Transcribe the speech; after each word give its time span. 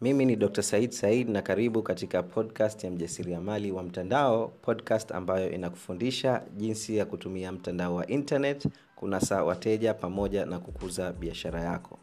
mimi 0.00 0.24
ni 0.24 0.36
dr 0.36 0.62
said 0.62 0.90
said 0.92 1.28
na 1.28 1.42
karibu 1.42 1.82
katika 1.82 2.22
podcast 2.22 2.84
ya 2.84 2.90
mjasiriamali 2.90 3.72
wa 3.72 3.82
mtandao 3.82 4.48
podcast 4.48 5.12
ambayo 5.12 5.50
inakufundisha 5.50 6.42
jinsi 6.56 6.96
ya 6.96 7.04
kutumia 7.06 7.52
mtandao 7.52 7.94
wa 7.94 8.06
internet 8.06 8.68
kunasa 8.96 9.44
wateja 9.44 9.94
pamoja 9.94 10.46
na 10.46 10.58
kukuza 10.58 11.12
biashara 11.12 11.60
yako. 11.60 11.98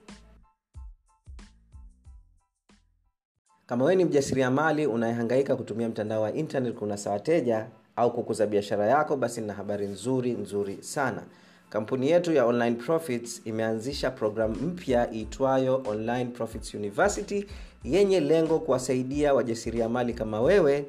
Kama 3.66 3.84
wewe 3.86 3.96
ni 3.96 4.06
mjasiriamali 4.06 4.88
unayehangaika 4.88 5.56
kutumia 5.56 5.90
mtandao 5.90 6.22
wa 6.22 6.34
internet 6.34 6.74
kunasa 6.76 7.12
wateja 7.12 7.68
au 7.96 8.14
kukuza 8.14 8.48
biashara 8.48 8.86
yako 8.86 9.18
basi 9.18 9.42
nina 9.42 9.54
habari 9.54 9.88
nzuri 9.88 10.32
nzuri 10.32 10.78
sana. 10.84 11.24
Kampuni 11.70 12.10
yetu 12.10 12.34
ya 12.34 12.46
online 12.46 12.76
profits 12.76 13.42
imeanzisha 13.46 14.12
programu 14.12 14.56
mpya 14.56 15.14
iitwayo 15.14 15.84
online 15.88 16.26
profits 16.26 16.74
university 16.74 17.46
yenye 17.84 18.20
lengo 18.20 18.60
kuwasaidia 18.60 19.34
wajasiriamali 19.34 20.14
kama 20.14 20.42
wewe 20.42 20.86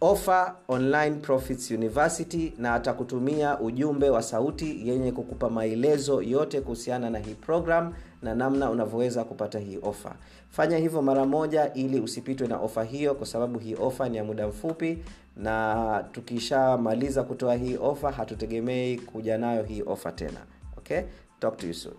offer 0.00 0.54
online 0.68 1.16
profits 1.16 1.70
university 1.70 2.52
na 2.58 2.74
atakutumia 2.74 3.60
ujumbe 3.60 4.10
wa 4.10 4.22
sauti 4.22 4.88
yenye 4.88 5.12
kukupa 5.12 5.50
maelezo 5.50 6.22
yote 6.22 6.60
kuhusiana 6.60 7.10
na 7.10 7.18
hii 7.18 7.34
program 7.34 7.94
na 8.22 8.34
namna 8.34 8.70
unavyoweza 8.70 9.24
kupata 9.24 9.58
hii 9.58 9.78
ofa. 9.82 10.14
Fanya 10.50 10.76
hivyo 10.78 11.02
mara 11.02 11.26
moja 11.26 11.72
ili 11.74 12.00
usipitwe 12.00 12.46
na 12.48 12.58
ofa 12.58 12.84
hiyo 12.84 13.14
kwa 13.14 13.26
sababu 13.26 13.58
hii 13.58 13.74
ofa 13.74 14.08
ni 14.08 14.16
ya 14.16 14.24
muda 14.24 14.48
mfupi 14.48 14.98
na 15.36 16.04
tukishamaliza 16.12 17.22
kutoa 17.22 17.54
hii 17.54 17.76
ofa 17.76 18.12
hatutegemei 18.12 18.98
kuja 18.98 19.38
nayo 19.38 19.62
hii 19.62 19.82
ofa 19.86 20.12
tena. 20.12 20.40
Okay? 20.78 21.00
Talk 21.40 21.56
to 21.56 21.66
you 21.66 21.74
soon 21.74 21.94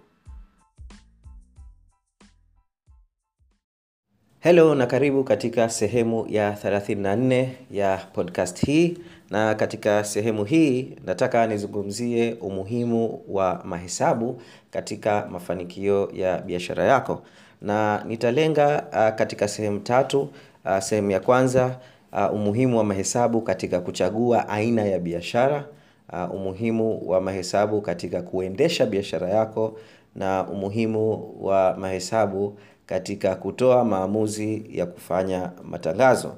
helo 4.44 4.76
na 4.76 4.86
karibu 4.86 5.24
katika 5.24 5.70
sehemu 5.70 6.26
ya 6.30 6.52
34 6.52 7.48
ya 7.72 7.98
podcast 8.14 8.66
hii. 8.66 8.98
Na 9.30 9.56
katika 9.56 10.04
sehemu 10.04 10.44
hii 10.46 10.96
nataka 11.06 11.48
nizungumzie 11.48 12.34
umuhimu 12.42 13.22
wa 13.28 13.62
mahesabu 13.66 14.42
katika 14.72 15.28
mafanikio 15.32 16.12
ya 16.14 16.38
biashara 16.38 16.84
yako. 16.84 17.22
Na 17.62 18.04
nitalenga 18.08 18.84
uh, 18.92 19.16
katika 19.18 19.48
sehemu 19.48 19.80
tatu 19.80 20.30
uh, 20.66 20.80
sehemu 20.80 21.12
ya 21.12 21.20
kwanza 21.20 21.80
uh, 22.14 22.34
umuhimu 22.34 22.78
wa 22.78 22.84
mahesabu 22.84 23.42
katika 23.42 23.80
kuchagua 23.80 24.50
aina 24.50 24.86
ya 24.86 25.00
biashara 25.00 25.66
uh, 26.14 26.36
umuhimu 26.36 27.10
wa 27.10 27.22
mahesabu 27.22 27.82
katika 27.82 28.22
kuendesha 28.22 28.86
biashara 28.86 29.30
yako 29.30 29.78
na 30.16 30.48
umuhimu 30.48 31.34
wa 31.42 31.76
mahesabu 31.80 32.58
katika 32.86 33.36
kutoa 33.36 33.86
maamuzi 33.86 34.66
ya 34.72 34.86
kufanya 34.86 35.52
matangazo. 35.64 36.36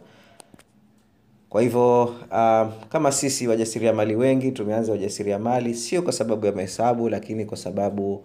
Kwa 1.50 1.62
hivyo 1.62 2.03
uh, 2.03 2.68
kama 2.90 3.12
sisi 3.12 3.47
wajasiriamali 3.47 4.16
wengi 4.16 4.52
tumeanza 4.52 4.94
ujasiriamali 4.94 5.74
sio 5.74 6.02
kwa 6.02 6.13
sababu 6.13 6.46
ya 6.46 6.52
mahesabu 6.52 7.09
lakini 7.09 7.46
kwa 7.46 7.58
sababu 7.58 8.24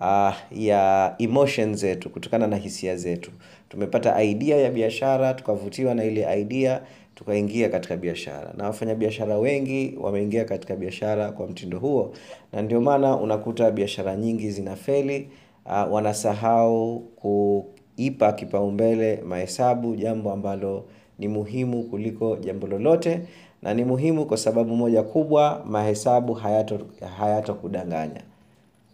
uh, 0.00 0.34
ya 0.50 1.14
emotion 1.18 1.74
zetu 1.76 2.10
kutokana 2.10 2.46
na 2.46 2.56
hisia 2.56 2.96
zetu. 2.96 3.30
Tumepata 3.68 4.22
idea 4.22 4.56
ya 4.56 4.70
biashara 4.70 5.34
tukavutiwa 5.34 5.94
na 5.94 6.04
ile 6.04 6.40
idea 6.40 6.82
tukaingia 7.18 7.68
katika 7.68 7.96
biashara. 7.96 8.52
Na 8.56 8.64
wafanyabiashara 8.64 9.38
wengi 9.38 9.98
wameingia 10.00 10.44
katika 10.44 10.76
biashara 10.76 11.32
kwa 11.32 11.46
mtindo 11.46 11.78
huo 11.78 12.12
na 12.52 12.62
ndio 12.62 12.80
maana 12.80 13.16
unakuta 13.16 13.70
biashara 13.70 14.16
nyingi 14.16 14.50
zinafeli 14.50 15.28
uh, 15.66 15.92
wanasahau 15.92 17.00
kuipa 17.00 18.32
kipaumbele 18.32 19.16
mahesabu 19.26 19.96
jambo 19.96 20.32
ambalo 20.32 20.84
ni 21.18 21.28
muhimu 21.28 21.82
kuliko 21.82 22.36
jambo 22.36 22.66
lolote 22.66 23.20
na 23.62 23.74
ni 23.74 23.84
muhimu 23.84 24.26
kwa 24.26 24.36
sababu 24.36 24.76
moja 24.76 25.02
kubwa 25.02 25.62
mahesabu 25.66 26.34
hayatokudanganya. 26.34 27.96
Hayato 27.96 28.22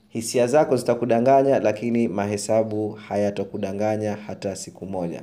hisia 0.09 0.47
zako 0.47 0.77
zitakudanganya 0.77 1.59
lakini 1.59 2.09
mahesabu 2.09 2.91
hayatokudanganya 2.91 4.12
hata 4.27 4.56
siku 4.56 4.87
moja 4.87 5.23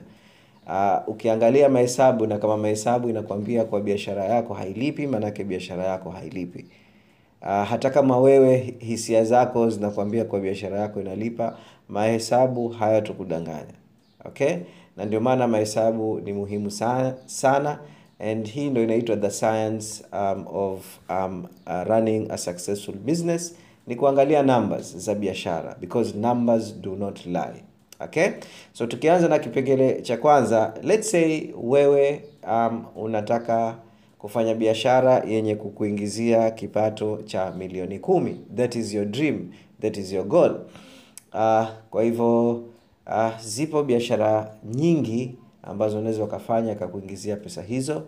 uh, 0.67 1.07
ukiangalia 1.07 1.69
mahesabu 1.69 2.27
na 2.27 2.37
kama 2.37 2.57
mahesabu 2.57 3.09
inakwambia 3.09 3.63
kwa 3.65 3.81
biashara 3.81 4.25
yako 4.25 4.53
hailipi 4.53 5.07
maanake 5.07 5.43
biashara 5.43 5.83
yako 5.83 6.09
hailipi. 6.09 6.65
Uh, 7.41 7.47
hata 7.47 7.89
kama 7.89 8.17
wewe 8.17 8.75
hisia 8.79 9.23
zako 9.23 9.69
zinakwambia 9.69 10.25
kwa 10.25 10.39
biashara 10.39 10.79
yako 10.79 11.01
inalipa 11.01 11.57
mahesabu 11.89 12.67
hayatukudanganya. 12.69 13.73
okay? 14.25 14.55
Na 14.97 15.05
ndio 15.05 15.19
maana 15.19 15.47
mahesabu 15.47 16.19
ni 16.19 16.33
muhimu 16.33 16.71
sana, 16.71 17.13
sana. 17.25 17.79
And 18.19 18.47
hii 18.49 18.69
ndo 18.69 18.83
inaitwa 18.83 19.17
the 19.17 19.29
science 19.29 20.03
um, 20.13 20.45
of 20.53 20.99
um, 21.09 21.45
uh, 21.67 21.83
running 21.87 22.27
a 22.31 22.37
successful 22.37 22.95
business. 22.95 23.55
Ni 23.87 23.95
kuangalia 23.95 24.43
numbers 24.43 24.97
za 24.97 25.15
biashara. 25.15 25.75
Because 25.79 26.17
numbers 26.17 26.75
do 26.81 26.95
not 26.95 27.25
lie 27.25 27.63
okay? 28.03 28.27
So 28.73 28.87
tukianza 28.87 29.27
na 29.27 29.39
kipengele 29.39 30.01
cha 30.01 30.17
kwanza 30.17 30.73
let's 30.83 31.11
say 31.11 31.49
wewe 31.63 32.21
um, 32.47 32.85
unataka 32.95 33.75
kufanya 34.17 34.55
biashara 34.55 35.23
yenye 35.27 35.55
kukuingizia 35.55 36.51
kipato 36.51 37.19
cha 37.25 37.51
milioni 37.51 37.99
kumi. 37.99 38.35
That 38.55 38.75
is 38.75 38.93
your 38.93 39.05
dream. 39.05 39.49
That 39.81 39.97
is 39.97 40.13
your 40.13 40.25
goal. 40.25 40.51
Uh, 41.33 41.67
kwa 41.89 42.03
hivyo 42.03 42.51
uh, 43.07 43.39
zipo 43.43 43.83
biashara 43.83 44.51
nyingi 44.73 45.35
ambazo 45.63 45.99
unaweza 45.99 46.23
ukafanya 46.23 46.75
kakuingizia 46.75 47.35
pesa 47.35 47.61
hizo. 47.61 48.03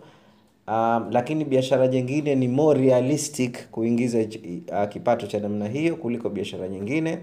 Um, 0.68 1.06
lakini 1.10 1.44
biashara 1.44 1.88
nyingine 1.88 2.34
ni 2.34 2.48
more 2.48 2.80
realistic 2.80 3.70
kuingiza 3.70 4.18
uh, 4.18 4.88
kipato 4.88 5.26
cha 5.26 5.38
namna 5.40 5.68
hiyo 5.68 5.96
kuliko 5.96 6.28
biashara 6.30 6.68
nyingine 6.68 7.18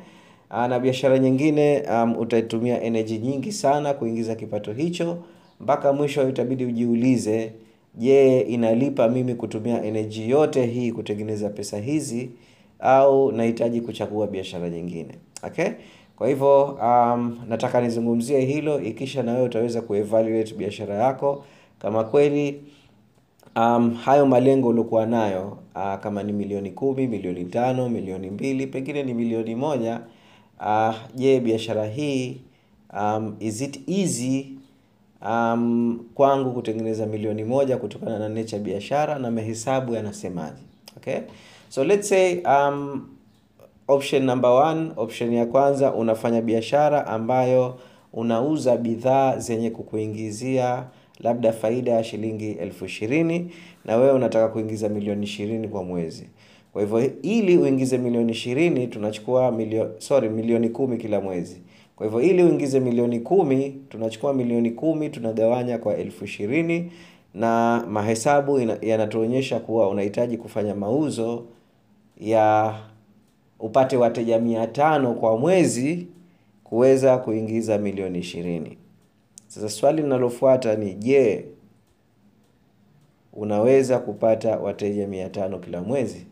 na 0.51 0.79
biashara 0.79 1.19
nyingine 1.19 1.81
um, 1.91 2.17
utaitumia 2.17 2.81
energy 2.81 3.17
nyingi 3.17 3.51
sana 3.51 3.93
kuingiza 3.93 4.35
kipato 4.35 4.73
hicho. 4.73 5.17
Mpaka 5.59 5.93
mwisho 5.93 6.29
itabidi 6.29 6.65
ujiulize 6.65 7.51
je 7.95 8.39
inalipa 8.39 9.07
mimi 9.07 9.35
kutumia 9.35 9.83
energy 9.83 10.29
yote 10.29 10.65
hii 10.65 10.91
kutengeneza 10.91 11.49
pesa 11.49 11.77
hizi 11.77 12.29
au 12.79 13.31
nahitaji 13.31 13.81
kuchagua 13.81 14.27
biashara 14.27 14.69
nyingine. 14.69 15.15
Okay? 15.43 15.67
Kwa 16.15 16.27
hivyo 16.27 16.63
um, 16.65 17.39
nataka 17.49 17.81
nizungumzie 17.81 18.39
hilo. 18.39 18.81
Ikisha 18.81 19.23
na 19.23 19.31
wewe 19.33 19.45
utaweza 19.45 19.81
kuevaluate 19.81 20.53
biashara 20.55 20.95
yako. 20.95 21.43
Kama 21.79 22.03
kweli 22.03 22.61
um, 23.55 23.93
hayo 23.93 24.25
malengo 24.25 24.67
uliokuwa 24.67 25.05
nayo 25.05 25.57
uh, 25.75 25.95
kama 25.99 26.23
ni 26.23 26.33
milioni 26.33 26.71
kumi 26.71 27.07
milioni 27.07 27.45
tano 27.45 27.89
milioni 27.89 28.29
mbili 28.29 28.67
pengine 28.67 29.03
ni 29.03 29.13
milioni 29.13 29.55
moja 29.55 29.99
uh, 30.61 30.95
je 31.15 31.39
biashara 31.39 31.85
hii 31.85 32.41
um, 32.99 33.35
is 33.39 33.61
it 33.61 33.89
easy 33.89 34.45
um, 35.29 36.05
kwangu 36.15 36.51
kutengeneza 36.51 37.05
milioni 37.05 37.43
moja 37.43 37.77
kutokana 37.77 38.19
na 38.19 38.29
nature 38.29 38.59
biashara 38.61 39.19
na 39.19 39.31
mahesabu 39.31 39.93
yanasemaje 39.93 40.61
okay? 40.97 41.17
So 41.69 41.83
let's 41.83 42.09
say 42.09 42.41
um, 42.45 43.07
option 43.87 44.23
number 44.25 44.49
one 44.51 44.91
option 44.97 45.33
ya 45.33 45.45
kwanza 45.45 45.93
unafanya 45.93 46.41
biashara 46.41 47.07
ambayo 47.07 47.79
unauza 48.13 48.77
bidhaa 48.77 49.37
zenye 49.37 49.69
kukuingizia 49.69 50.83
labda 51.19 51.53
faida 51.53 51.91
ya 51.91 52.03
shilingi 52.03 52.51
elfu 52.51 52.85
ishirini 52.85 53.51
na 53.85 53.95
wewe 53.97 54.11
unataka 54.11 54.47
kuingiza 54.47 54.89
milioni 54.89 55.23
ishirini 55.23 55.67
kwa 55.67 55.83
mwezi 55.83 56.29
kwa 56.73 56.81
hivyo 56.81 57.11
ili 57.21 57.57
uingize 57.57 57.97
milioni 57.97 58.31
ishirini 58.31 58.87
tunachukua 58.87 59.51
milio, 59.51 59.91
sorry 59.97 60.29
milioni 60.29 60.69
kumi 60.69 60.97
kila 60.97 61.21
mwezi. 61.21 61.61
Kwa 61.95 62.05
hivyo 62.05 62.21
ili 62.21 62.43
uingize 62.43 62.79
milioni 62.79 63.19
kumi 63.19 63.69
tunachukua 63.89 64.33
milioni 64.33 64.71
kumi 64.71 65.09
tunagawanya 65.09 65.77
kwa 65.77 65.97
elfu 65.97 66.25
ishirini 66.25 66.91
na 67.33 67.83
mahesabu 67.89 68.59
yanatuonyesha 68.81 69.59
kuwa 69.59 69.89
unahitaji 69.89 70.37
kufanya 70.37 70.75
mauzo 70.75 71.43
ya 72.17 72.75
upate 73.59 73.97
wateja 73.97 74.39
mia 74.39 74.67
tano 74.67 75.13
kwa 75.13 75.37
mwezi 75.37 76.07
kuweza 76.63 77.17
kuingiza 77.17 77.77
milioni 77.77 78.19
ishirini. 78.19 78.77
Sasa 79.47 79.69
swali 79.69 80.01
linalofuata 80.01 80.75
ni 80.75 80.93
je 80.93 81.45
unaweza 83.33 83.99
kupata 83.99 84.57
wateja 84.57 85.07
mia 85.07 85.29
tano 85.29 85.59
kila 85.59 85.81
mwezi 85.81 86.25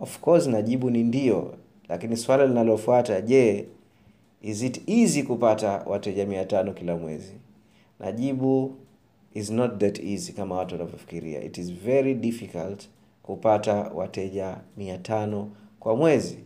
of 0.00 0.18
course 0.20 0.46
najibu 0.46 0.90
ni 0.90 1.02
ndio 1.02 1.54
lakini 1.88 2.16
swala 2.16 2.46
linalofuata 2.46 3.20
je 3.20 3.66
is 4.42 4.62
it 4.62 4.88
easy 4.88 5.22
kupata 5.22 5.82
wateja 5.86 6.26
mia 6.26 6.44
tano 6.44 6.72
kila 6.72 6.96
mwezi? 6.96 7.32
Najibu 8.00 8.74
is 9.34 9.50
not 9.50 9.78
that 9.78 9.98
easy 9.98 10.32
kama 10.32 10.54
watu 10.56 10.74
wanavyofikiria. 10.74 11.42
It 11.42 11.58
is 11.58 11.72
very 11.72 12.14
difficult 12.14 12.88
kupata 13.22 13.74
wateja 13.74 14.56
mia 14.76 14.98
tano 14.98 15.50
kwa 15.80 15.96
mwezi. 15.96 16.38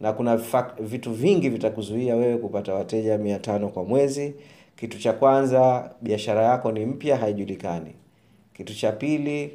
Na 0.00 0.12
kuna 0.12 0.38
fact, 0.38 0.82
vitu 0.82 1.12
vingi 1.12 1.48
vitakuzuia 1.48 2.16
wewe 2.16 2.38
kupata 2.38 2.74
wateja 2.74 3.18
mia 3.18 3.38
tano 3.38 3.68
kwa 3.68 3.84
mwezi. 3.84 4.34
Kitu 4.76 4.98
cha 4.98 5.12
kwanza 5.12 5.90
biashara 6.02 6.42
yako 6.42 6.72
ni 6.72 6.86
mpya 6.86 7.16
haijulikani. 7.16 7.94
Kitu 8.54 8.74
cha 8.74 8.92
pili 8.92 9.50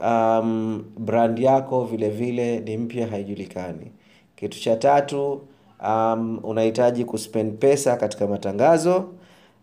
um, 0.00 0.84
brand 0.98 1.38
yako 1.38 1.84
vile 1.84 2.10
vile 2.10 2.60
ni 2.60 2.76
mpya 2.76 3.06
haijulikani. 3.06 3.90
Kitu 4.36 4.60
cha 4.60 4.76
tatu 4.76 5.40
um, 5.88 6.40
unahitaji 6.42 7.04
kuspend 7.04 7.58
pesa 7.58 7.96
katika 7.96 8.26
matangazo 8.26 9.04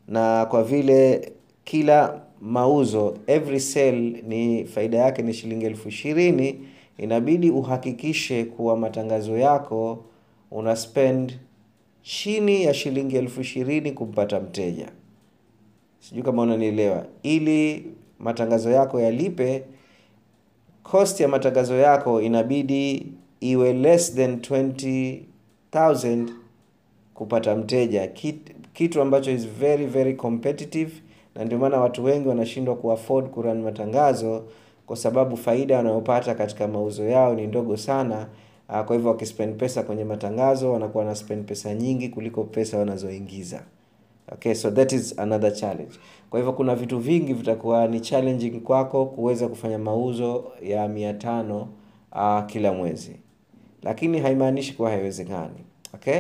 na 0.07 0.45
kwa 0.45 0.63
vile 0.63 1.31
kila 1.63 2.21
mauzo 2.41 3.17
every 3.27 3.59
sale 3.59 4.23
ni 4.27 4.65
faida 4.65 4.97
yake 4.97 5.21
ni 5.21 5.33
shilingi 5.33 5.65
elfu 5.65 5.89
ishirini 5.89 6.67
inabidi 6.97 7.49
uhakikishe 7.51 8.45
kuwa 8.45 8.77
matangazo 8.77 9.37
yako 9.37 10.05
una 10.51 10.75
spend 10.75 11.33
chini 12.01 12.63
ya 12.63 12.73
shilingi 12.73 13.15
elfu 13.15 13.41
ishirini 13.41 13.91
kumpata 13.91 14.39
mteja. 14.39 14.87
Sijui 15.99 16.23
kama 16.23 16.41
unanielewa. 16.41 17.05
Ili 17.23 17.85
matangazo 18.19 18.69
yako 18.71 18.99
yalipe 18.99 19.63
cost 20.91 21.19
ya 21.19 21.27
matangazo 21.27 21.75
yako 21.75 22.21
inabidi 22.21 23.13
iwe 23.39 23.73
less 23.73 24.15
than 24.15 24.35
20000 24.35 26.27
kupata 27.13 27.55
mteja. 27.55 28.07
Kitu 28.73 29.01
ambacho 29.01 29.31
is 29.31 29.47
very 29.47 29.85
very 29.85 30.13
competitive 30.13 30.91
na 31.35 31.45
ndio 31.45 31.57
maana 31.57 31.77
watu 31.79 32.03
wengi 32.03 32.27
wanashindwa 32.27 32.75
kuafford 32.75 33.29
kurun 33.29 33.61
matangazo 33.61 34.43
kwa 34.85 34.95
sababu 34.95 35.37
faida 35.37 35.77
wanayopata 35.77 36.35
katika 36.35 36.67
mauzo 36.67 37.03
yao 37.03 37.35
ni 37.35 37.47
ndogo 37.47 37.77
sana. 37.77 38.27
Uh, 38.69 38.81
kwa 38.81 38.95
hivyo 38.95 39.11
wakispend 39.11 39.55
pesa 39.57 39.83
kwenye 39.83 40.03
matangazo 40.03 40.71
wanakuwa 40.73 41.03
wanaspend 41.03 41.27
spend 41.27 41.47
pesa 41.47 41.73
nyingi 41.73 42.09
kuliko 42.09 42.43
pesa 42.43 42.77
wanazoingiza 42.77 43.63
okay 44.31 44.53
so 44.55 44.71
that 44.71 44.91
is 44.91 45.19
another 45.19 45.53
challenge. 45.53 45.99
Kwa 46.29 46.39
hivyo 46.39 46.53
kuna 46.53 46.75
vitu 46.75 46.99
vingi 46.99 47.33
vitakuwa 47.33 47.87
ni 47.87 47.99
challenging 47.99 48.51
kwako 48.59 49.05
kuweza 49.05 49.47
kufanya 49.47 49.77
mauzo 49.79 50.51
ya 50.61 50.87
mia 50.87 51.13
tano 51.13 51.67
uh, 52.11 52.45
kila 52.45 52.73
mwezi. 52.73 53.15
Lakini 53.83 54.19
haimaanishi 54.19 54.73
kuwa 54.73 54.89
haiwezekani 54.89 55.65
okay? 55.93 56.19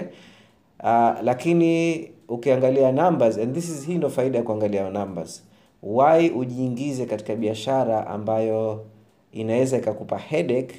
Uh, 0.83 1.13
lakini 1.23 2.01
ukiangalia 2.27 2.91
numbers 2.91 3.37
and 3.37 3.53
this 3.55 3.69
is 3.69 3.85
hii 3.87 3.95
ndo 3.95 4.09
faida 4.09 4.37
ya 4.37 4.43
kuangalia 4.43 4.89
numbers. 4.89 5.43
Why 5.83 6.29
ujiingize 6.29 7.05
katika 7.05 7.35
biashara 7.35 8.07
ambayo 8.07 8.85
inaweza 9.31 9.77
ikakupa 9.77 10.17
headache 10.17 10.75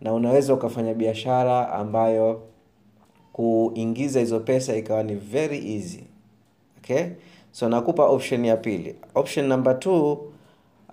na 0.00 0.12
unaweza 0.14 0.54
ukafanya 0.54 0.94
biashara 0.94 1.72
ambayo 1.72 2.42
kuingiza 3.32 4.20
hizo 4.20 4.40
pesa 4.40 4.76
ikawa 4.76 5.02
ni 5.02 5.14
very 5.14 5.74
easy. 5.76 6.04
Okay? 6.78 7.04
So 7.52 7.68
nakupa 7.68 8.06
option 8.06 8.44
ya 8.44 8.56
pili. 8.56 8.94
Option 9.14 9.46
number 9.46 9.78
two 9.80 10.32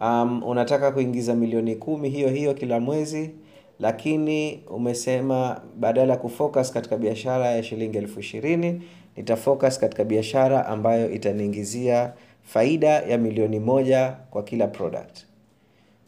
um, 0.01 0.43
unataka 0.43 0.91
kuingiza 0.91 1.35
milioni 1.35 1.75
kumi 1.75 2.09
hiyo 2.09 2.29
hiyo 2.29 2.53
kila 2.53 2.79
mwezi 2.79 3.31
lakini 3.79 4.63
umesema 4.69 5.61
badala 5.79 6.13
ya 6.13 6.19
kufocus 6.19 6.71
katika 6.71 6.97
biashara 6.97 7.45
ya 7.51 7.63
shilingi 7.63 7.97
elfu 7.97 8.19
ishirini 8.19 8.81
nitafocus 9.17 9.79
katika 9.79 10.03
biashara 10.03 10.65
ambayo 10.65 11.11
itaniingizia 11.11 12.13
faida 12.43 12.87
ya 12.87 13.17
milioni 13.17 13.59
moja 13.59 14.15
kwa 14.31 14.43
kila 14.43 14.67
product 14.67 15.28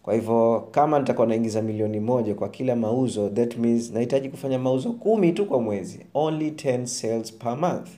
kwa 0.04 0.14
hivyo 0.14 0.68
kama 0.72 1.00
nitakuwa 1.00 1.28
naingiza 1.28 1.62
milioni 1.62 2.00
moja 2.00 2.36
kwa 2.36 2.50
kila 2.50 2.76
mauzo 2.76 3.30
that 3.30 3.58
means 3.58 3.92
nahitaji 3.92 4.30
kufanya 4.30 4.60
mauzo 4.60 4.92
kumi 4.92 5.32
tu 5.32 5.46
kwa 5.46 5.62
mwezi. 5.62 6.00
Only 6.14 6.50
10 6.50 6.86
sales 6.86 7.34
per 7.34 7.58
month. 7.58 7.90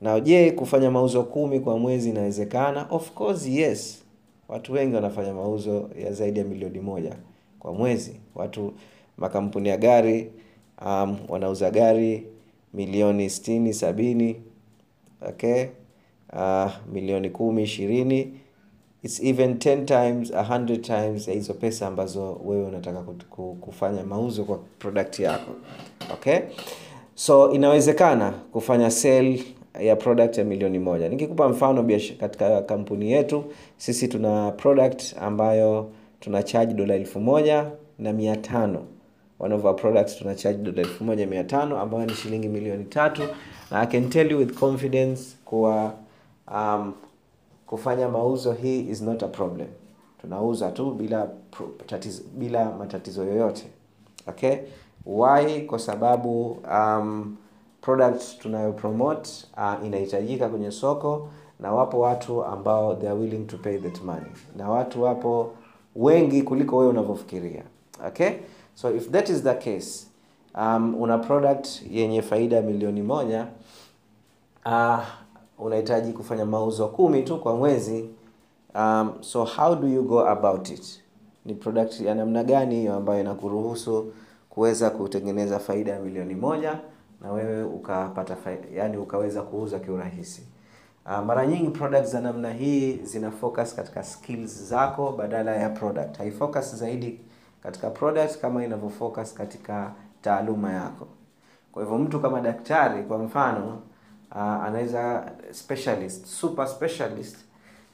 Na 0.00 0.20
je 0.20 0.50
kufanya 0.50 0.90
mauzo 0.90 1.22
kumi 1.22 1.60
kwa 1.60 1.78
mwezi 1.78 2.10
inawezekana? 2.10 2.86
Of 2.90 3.10
course 3.10 3.46
yes. 3.46 4.02
Watu 4.48 4.72
wengi 4.72 4.94
wanafanya 4.94 5.34
mauzo 5.34 5.90
ya 6.04 6.12
zaidi 6.12 6.38
ya 6.38 6.44
milioni 6.44 6.80
moja 6.80 7.16
kwa 7.58 7.72
mwezi. 7.72 8.20
Watu 8.34 8.72
makampuni 9.16 9.68
ya 9.68 9.76
gari 9.76 10.30
um, 10.86 11.16
wanauza 11.28 11.70
gari 11.70 12.26
milioni 12.74 13.24
s 13.24 13.42
sabini 13.70 14.36
okay? 15.28 15.64
Uh, 16.32 16.70
milioni 16.92 17.30
kumi 17.30 17.62
ishirini 17.62 18.32
it's 19.06 19.20
even 19.20 19.58
10 19.58 19.86
times 19.86 20.30
100 20.32 20.82
times 20.82 21.28
ya 21.28 21.34
hizo 21.34 21.54
pesa 21.54 21.86
ambazo 21.86 22.40
wewe 22.44 22.64
unataka 22.64 23.02
kufanya 23.60 24.04
mauzo 24.04 24.44
kwa 24.44 24.58
product 24.78 25.18
yako. 25.18 25.50
Okay? 26.12 26.38
So 27.14 27.52
inawezekana 27.52 28.30
kufanya 28.30 28.90
sale 28.90 29.44
ya 29.80 29.96
product 29.96 30.38
ya 30.38 30.44
milioni 30.44 30.78
moja. 30.78 31.08
Nikikupa 31.08 31.48
mfano 31.48 31.88
katika 32.20 32.62
kampuni 32.62 33.12
yetu 33.12 33.44
sisi 33.76 34.08
tuna 34.08 34.50
product 34.50 35.14
ambayo 35.20 35.90
tuna 36.20 36.42
charge 36.42 36.74
dola 36.74 36.94
elfu 36.94 37.20
moja 37.20 37.70
na 37.98 38.12
mia 38.12 38.36
tano. 38.36 38.84
One 39.38 39.54
of 39.54 39.64
our 39.64 39.76
products 39.76 40.16
tuna 40.18 40.34
charge 40.34 40.58
dola 40.58 40.78
elfu 40.78 41.04
moja 41.04 41.26
mia 41.26 41.44
tano 41.44 41.80
ambayo 41.80 42.06
ni 42.06 42.14
shilingi 42.14 42.48
milioni 42.48 42.84
tatu. 42.84 43.22
Na 43.70 43.80
i 43.80 43.86
can 43.86 44.10
tell 44.10 44.32
you 44.32 44.38
with 44.38 44.54
confidence 44.54 45.22
kuwa 45.44 45.92
um, 46.54 46.92
kufanya 47.66 48.08
mauzo 48.08 48.52
hii 48.52 48.80
is 48.90 49.02
not 49.02 49.22
a 49.22 49.28
problem. 49.28 49.68
Tunauza 50.20 50.70
tu 50.70 50.90
bila 50.90 51.28
tatizo, 51.86 52.22
bila 52.34 52.64
matatizo 52.70 53.24
yoyote. 53.24 53.66
Okay? 54.28 54.56
Why? 55.06 55.60
Kwa 55.60 55.78
sababu 55.78 56.50
um, 56.50 57.36
product 57.80 58.38
tunayopromote 58.38 59.30
uh, 59.56 59.86
inahitajika 59.86 60.48
kwenye 60.48 60.70
soko 60.70 61.28
na 61.60 61.72
wapo 61.72 62.00
watu 62.00 62.44
ambao 62.44 62.94
they 62.94 63.08
are 63.08 63.18
willing 63.18 63.44
to 63.46 63.58
pay 63.58 63.78
that 63.78 64.02
money. 64.02 64.30
Na 64.56 64.70
watu 64.70 65.02
wapo 65.02 65.52
wengi 65.96 66.42
kuliko 66.42 66.76
wewe 66.76 66.90
unavyofikiria. 66.90 67.62
Okay? 68.06 68.30
So 68.74 68.96
if 68.96 69.10
that 69.10 69.28
is 69.28 69.42
the 69.42 69.54
case 69.54 70.06
um, 70.54 70.94
una 71.02 71.18
product 71.18 71.68
yenye 71.90 72.22
faida 72.22 72.62
milioni 72.62 73.02
moja 73.02 73.46
uh, 74.66 74.98
unahitaji 75.58 76.12
kufanya 76.12 76.44
mauzo 76.46 76.88
kumi 76.88 77.22
tu 77.22 77.38
kwa 77.38 77.56
mwezi. 77.56 78.10
Um, 78.74 79.12
so 79.20 79.44
how 79.44 79.74
do 79.74 79.88
you 79.88 80.02
go 80.02 80.28
about 80.28 80.68
it? 80.70 81.02
Ni 81.44 81.54
product 81.54 82.00
ya 82.00 82.14
namna 82.14 82.44
gani 82.44 82.74
hiyo 82.74 82.94
ambayo 82.94 83.20
inakuruhusu 83.20 84.12
kuweza 84.50 84.90
kutengeneza 84.90 85.58
faida 85.58 85.92
ya 85.92 86.00
milioni 86.00 86.34
moja 86.34 86.78
na 87.22 87.32
wewe 87.32 87.62
ukapata 87.64 88.36
yani 88.74 88.96
ukaweza 88.96 89.42
kuuza 89.42 89.78
kiurahisi. 89.78 90.42
Uh, 91.06 91.18
mara 91.24 91.46
nyingi 91.46 91.70
products 91.70 92.10
za 92.10 92.20
namna 92.20 92.52
hii 92.52 92.96
zina 92.96 93.30
focus 93.30 93.74
katika 93.74 94.02
skills 94.02 94.62
zako 94.68 95.12
badala 95.12 95.56
ya 95.56 95.68
product. 95.70 96.18
Haifocus 96.18 96.76
zaidi 96.76 97.20
katika 97.62 97.90
product 97.90 98.38
kama 98.40 98.64
inavyofocus 98.64 99.34
katika 99.34 99.92
taaluma 100.22 100.72
yako. 100.72 101.06
Kwa 101.72 101.82
hivyo 101.82 101.98
mtu 101.98 102.20
kama 102.20 102.40
daktari 102.40 103.02
kwa 103.02 103.18
mfano 103.18 103.78
uh, 104.32 104.38
anaweza 104.38 105.32
specialist 105.50 106.26
super 106.26 106.68
specialist 106.68 107.36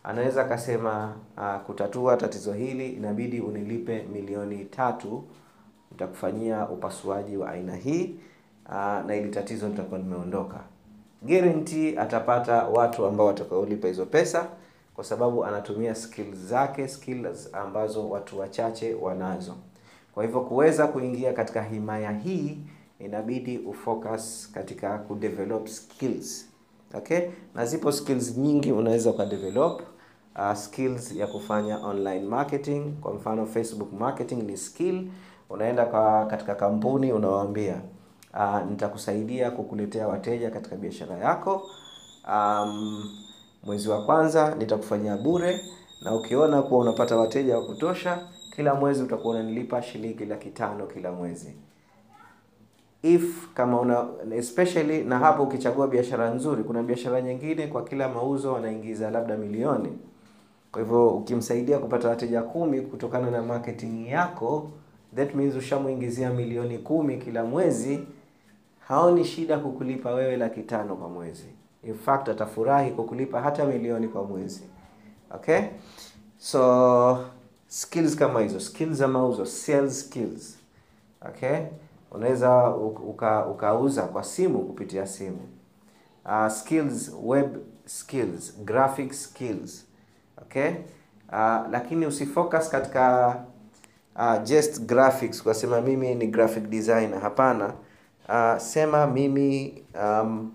anaweza 0.04 0.42
akasema 0.42 1.14
uh, 1.36 1.56
kutatua 1.66 2.16
tatizo 2.16 2.52
hili 2.52 2.92
inabidi 2.92 3.40
unilipe 3.40 4.02
milioni 4.12 4.64
tatu 4.64 5.24
nitakufanyia 5.90 6.68
upasuaji 6.68 7.36
wa 7.36 7.50
aina 7.50 7.76
hii 7.76 8.14
uh, 8.68 8.74
na 9.06 9.16
ili 9.16 9.28
tatizo 9.30 9.68
litakuwa 9.68 10.00
nimeondoka. 10.00 10.60
guarantee 11.22 11.98
atapata 11.98 12.64
watu 12.64 13.06
ambao 13.06 13.26
watakaolipa 13.26 13.88
hizo 13.88 14.06
pesa 14.06 14.46
kwa 14.94 15.04
sababu 15.04 15.44
anatumia 15.44 15.94
skills 15.94 16.36
zake 16.38 16.88
skills 16.88 17.54
ambazo 17.54 18.10
watu 18.10 18.38
wachache 18.38 18.94
wanazo 18.94 19.54
kwa 20.14 20.24
hivyo 20.24 20.40
kuweza 20.40 20.86
kuingia 20.86 21.32
katika 21.32 21.62
himaya 21.62 22.10
hii 22.12 22.58
inabidi 23.04 23.58
ufocus 23.58 24.50
katika 24.54 24.98
kudevelop 24.98 25.66
skills 25.66 26.48
okay? 26.94 27.20
Na 27.54 27.66
zipo 27.66 27.92
skills 27.92 28.36
nyingi 28.38 28.72
unaweza 28.72 29.10
ukadevelop 29.10 29.82
uh, 30.36 30.54
skills 30.54 31.16
ya 31.16 31.26
kufanya 31.26 31.78
online 31.78 32.20
marketing. 32.26 32.92
Kwa 33.00 33.14
mfano 33.14 33.46
facebook 33.46 33.92
marketing 33.92 34.42
ni 34.42 34.56
skill. 34.56 35.08
Unaenda 35.50 35.86
kwa 35.86 36.26
katika 36.26 36.54
kampuni 36.54 37.12
unawaambia 37.12 37.80
uh, 38.34 38.70
nitakusaidia 38.70 39.50
kukuletea 39.50 40.08
wateja 40.08 40.50
katika 40.50 40.76
biashara 40.76 41.16
yako. 41.18 41.62
Um, 42.28 43.04
mwezi 43.64 43.88
wa 43.88 44.04
kwanza 44.04 44.54
nitakufanyia 44.54 45.16
bure 45.16 45.60
na 46.02 46.14
ukiona 46.14 46.62
kuwa 46.62 46.80
unapata 46.80 47.16
wateja 47.16 47.58
wa 47.58 47.66
kutosha 47.66 48.18
kila 48.56 48.74
mwezi 48.74 49.02
utakuwa 49.02 49.34
unanilipa 49.34 49.82
shilingi 49.82 50.24
laki 50.24 50.50
tano 50.50 50.86
kila 50.86 51.12
mwezi 51.12 51.54
if 53.02 53.48
kama 53.54 53.80
una 53.80 54.06
especially 54.36 55.04
na 55.04 55.18
hapo 55.18 55.42
ukichagua 55.42 55.88
biashara 55.88 56.30
nzuri 56.30 56.64
kuna 56.64 56.82
biashara 56.82 57.20
nyingine 57.22 57.66
kwa 57.66 57.84
kila 57.84 58.08
mauzo 58.08 58.52
wanaingiza 58.52 59.10
labda 59.10 59.36
milioni. 59.36 59.98
Kwa 60.72 60.82
hivyo 60.82 61.08
ukimsaidia 61.08 61.78
kupata 61.78 62.08
wateja 62.08 62.42
kumi 62.42 62.80
kutokana 62.80 63.30
na 63.30 63.42
marketing 63.42 64.06
yako 64.08 64.70
that 65.16 65.34
means 65.34 65.54
ushamuingizia 65.56 66.30
milioni 66.30 66.78
kumi 66.78 67.16
kila 67.16 67.44
mwezi 67.44 68.00
haoni 68.88 69.24
shida 69.24 69.58
kukulipa 69.58 70.10
wewe 70.14 70.36
laki 70.36 70.62
tano 70.62 70.96
kwa 70.96 71.08
mwezi. 71.08 71.46
In 71.84 71.94
fact 71.94 72.28
atafurahi 72.28 72.90
kukulipa 72.90 73.40
hata 73.40 73.64
milioni 73.64 74.08
kwa 74.08 74.24
mwezi. 74.24 74.62
Okay? 75.34 75.60
So 76.38 77.24
skills 77.68 78.16
kama 78.16 78.40
hizo 78.40 78.60
skills 78.60 78.96
za 78.96 79.08
mauzo 79.08 79.46
sales 79.46 80.00
skills. 80.06 80.58
Okay 81.28 81.58
unaweza 82.14 82.76
uka, 82.76 83.46
ukauza 83.46 84.02
kwa 84.02 84.24
simu 84.24 84.58
kupitia 84.58 85.06
simu. 85.06 85.38
Uh, 86.24 86.48
skills 86.48 87.12
web 87.24 87.56
skills 87.84 88.58
graphic 88.64 89.12
skills 89.12 89.86
okay? 90.42 90.70
Uh, 91.28 91.70
lakini 91.70 92.06
usifocus 92.06 92.70
katika 92.70 93.36
uh, 94.16 94.42
just 94.44 94.80
graphics 94.86 95.40
ukasema 95.40 95.80
mimi 95.80 96.14
ni 96.14 96.26
graphic 96.26 96.68
designer. 96.68 97.20
Hapana. 97.20 97.72
Uh, 98.28 98.58
sema 98.58 99.06
mimi 99.06 99.82
um, 100.02 100.52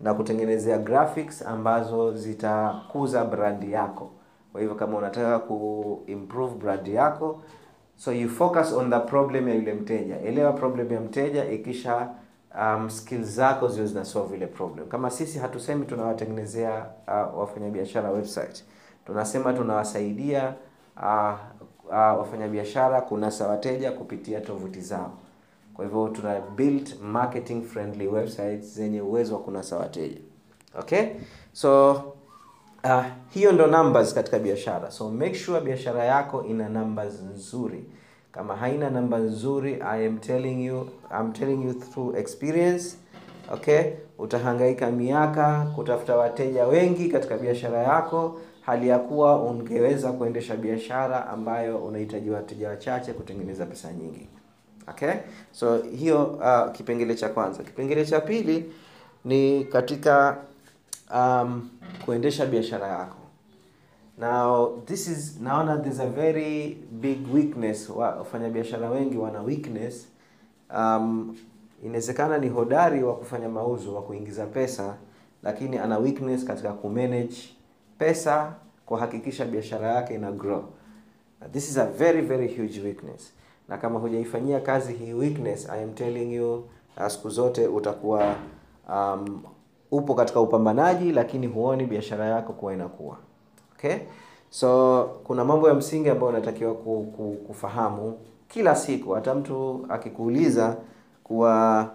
na 0.00 0.14
kutengenezea 0.14 0.78
graphics 0.78 1.42
ambazo 1.42 2.12
zitakuza 2.16 3.24
brandi 3.24 3.72
yako. 3.72 4.10
Kwa 4.52 4.60
hivyo 4.60 4.76
kama 4.76 4.98
unataka 4.98 5.38
kuimprove 5.38 6.54
brandi 6.54 6.94
yako 6.94 7.40
so 7.96 8.12
you 8.12 8.28
focus 8.28 8.72
on 8.72 8.90
the 8.90 8.98
problem 9.00 9.48
ya 9.48 9.54
yule 9.54 9.74
mteja. 9.74 10.20
Elewa 10.20 10.52
problem 10.52 10.92
ya 10.92 11.00
mteja 11.00 11.50
ikisha 11.50 12.08
um, 12.60 12.90
skills 12.90 13.26
zako 13.28 13.68
ziwe 13.68 13.86
zinasolve 13.86 14.36
ile 14.36 14.46
problem. 14.46 14.88
Kama 14.88 15.10
sisi 15.10 15.38
hatusemi 15.38 15.86
tunawatengenezea 15.86 16.86
uh, 17.08 17.38
wafanyabiashara 17.38 18.10
website. 18.10 18.64
Tunasema 19.06 19.52
tunawasaidia 19.52 20.54
uh, 20.96 21.34
uh, 21.84 21.92
wafanyabiashara 21.92 23.00
kunasa 23.00 23.46
wateja 23.48 23.92
kupitia 23.92 24.40
tovuti 24.40 24.80
zao. 24.80 25.12
Kwa 25.74 25.84
hivyo 25.84 26.08
tuna 26.08 26.40
build 26.40 27.00
marketing 27.02 27.62
friendly 27.62 28.06
websites 28.08 28.74
zenye 28.74 29.00
uwezo 29.00 29.34
wa 29.34 29.40
kunasa 29.40 29.76
wateja. 29.76 30.20
Okay? 30.78 31.06
So 31.52 32.02
uh, 32.84 33.04
hiyo 33.30 33.52
ndo 33.52 33.66
numbers 33.66 34.14
katika 34.14 34.38
biashara. 34.38 34.90
So 34.90 35.10
make 35.10 35.34
sure 35.34 35.60
biashara 35.60 36.04
yako 36.04 36.44
ina 36.44 36.68
numbers 36.68 37.22
nzuri. 37.34 37.84
Kama 38.32 38.56
haina 38.56 38.90
namba 38.90 39.18
nzuri 39.18 39.74
i 39.82 40.06
am 40.06 40.18
telling 40.18 40.66
you 40.66 40.88
I'm 41.20 41.32
telling 41.32 41.64
you 41.64 41.74
through 41.74 42.16
experience 42.16 42.96
okay? 43.52 43.82
Utahangaika 44.18 44.90
miaka 44.90 45.66
kutafuta 45.74 46.16
wateja 46.16 46.66
wengi 46.66 47.08
katika 47.08 47.36
biashara 47.38 47.78
yako 47.82 48.40
hali 48.60 48.88
ya 48.88 48.98
kuwa 48.98 49.42
ungeweza 49.42 50.12
kuendesha 50.12 50.56
biashara 50.56 51.26
ambayo 51.28 51.78
unahitaji 51.78 52.30
wateja 52.30 52.68
wachache 52.68 53.12
kutengeneza 53.12 53.66
pesa 53.66 53.92
nyingi 53.92 54.28
okay? 54.88 55.12
So 55.52 55.78
hiyo 55.78 56.24
uh, 56.24 56.72
kipengele 56.72 57.14
cha 57.14 57.28
kwanza. 57.28 57.62
Kipengele 57.62 58.04
cha 58.06 58.20
pili 58.20 58.72
ni 59.24 59.64
katika 59.64 60.36
um, 61.14 61.70
kuendesha 62.04 62.46
biashara 62.46 62.88
yako. 62.88 63.16
Now 64.18 64.82
this 64.86 65.08
is 65.08 65.38
naona 65.40 65.82
there's 65.82 66.00
a 66.00 66.06
very 66.06 66.78
big 67.00 67.26
weakness. 67.34 67.88
Wafanyabiashara 67.90 68.90
wengi 68.90 69.16
wana 69.16 69.40
weakness. 69.42 70.06
Um, 70.76 71.36
inawezekana 71.84 72.38
ni 72.38 72.48
hodari 72.48 73.02
wa 73.02 73.16
kufanya 73.16 73.48
mauzo 73.48 73.94
wa 73.94 74.02
kuingiza 74.02 74.46
pesa 74.46 74.94
lakini 75.42 75.78
ana 75.78 75.98
weakness 75.98 76.44
katika 76.44 76.72
kumanage 76.72 77.36
pesa 77.98 78.52
kuhakikisha 78.86 79.44
biashara 79.44 79.88
yake 79.92 80.14
ina 80.14 80.32
grow. 80.32 80.64
Now, 81.40 81.48
this 81.52 81.68
is 81.70 81.76
a 81.78 81.86
very 81.86 82.20
very 82.20 82.48
huge 82.48 82.80
weakness. 82.80 83.32
Na 83.68 83.78
kama 83.78 83.98
hujaifanyia 83.98 84.60
kazi 84.60 84.92
hii 84.92 85.12
weakness 85.12 85.70
I 85.70 85.82
am 85.84 85.92
telling 85.94 86.34
you 86.34 86.64
uh, 86.96 87.06
siku 87.08 87.30
zote 87.30 87.66
utakuwa 87.66 88.34
um, 88.88 89.42
upo 89.96 90.14
katika 90.14 90.40
upambanaji 90.40 91.12
lakini 91.12 91.46
huoni 91.46 91.86
biashara 91.86 92.24
yako 92.26 92.52
kuwa 92.52 92.72
inakuwa 92.72 93.16
okay? 93.74 93.96
So 94.50 95.04
kuna 95.24 95.44
mambo 95.44 95.68
ya 95.68 95.74
msingi 95.74 96.10
ambayo 96.10 96.28
unatakiwa 96.28 96.74
ku, 96.74 97.12
ku, 97.16 97.36
kufahamu 97.46 98.18
kila 98.48 98.76
siku. 98.76 99.12
Hata 99.12 99.34
mtu 99.34 99.86
akikuuliza 99.88 100.76
kuwa 101.24 101.90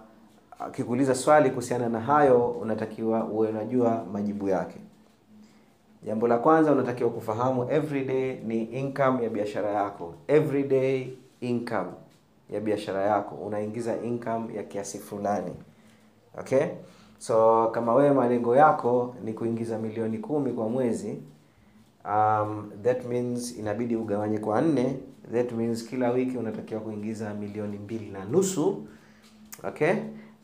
akikuuliza 0.59 1.15
swali 1.15 1.49
kuhusiana 1.49 1.89
na 1.89 1.99
hayo 1.99 2.47
unatakiwa 2.47 3.25
uwe 3.25 3.47
unajua 3.47 4.05
majibu 4.13 4.49
yake. 4.49 4.77
Jambo 6.03 6.27
la 6.27 6.37
kwanza 6.37 6.71
unatakiwa 6.71 7.09
kufahamu 7.09 7.71
everyday 7.71 8.35
ni 8.35 8.63
income 8.63 9.23
ya 9.23 9.29
biashara 9.29 9.69
yako. 9.71 10.13
Everyday 10.27 11.07
income 11.41 11.89
ya 12.49 12.59
biashara 12.59 13.01
yako. 13.01 13.35
Unaingiza 13.35 13.97
income 14.03 14.53
ya 14.55 14.63
kiasi 14.63 14.99
fulani. 14.99 15.53
Okay 16.39 16.65
so 17.19 17.67
kama 17.67 17.93
wewe 17.95 18.11
malengo 18.13 18.55
yako 18.55 19.15
ni 19.23 19.33
kuingiza 19.33 19.77
milioni 19.77 20.17
kumi 20.17 20.51
kwa 20.51 20.69
mwezi 20.69 21.19
um, 22.05 22.71
that 22.83 23.05
means 23.05 23.57
inabidi 23.57 23.95
ugawanye 23.95 24.37
kwa 24.39 24.61
nne. 24.61 24.95
That 25.33 25.51
means 25.51 25.85
kila 25.87 26.11
wiki 26.11 26.37
unatakiwa 26.37 26.81
kuingiza 26.81 27.33
milioni 27.33 27.77
mbili 27.77 28.09
na 28.09 28.25
nusu 28.25 28.87
okay? 29.67 29.93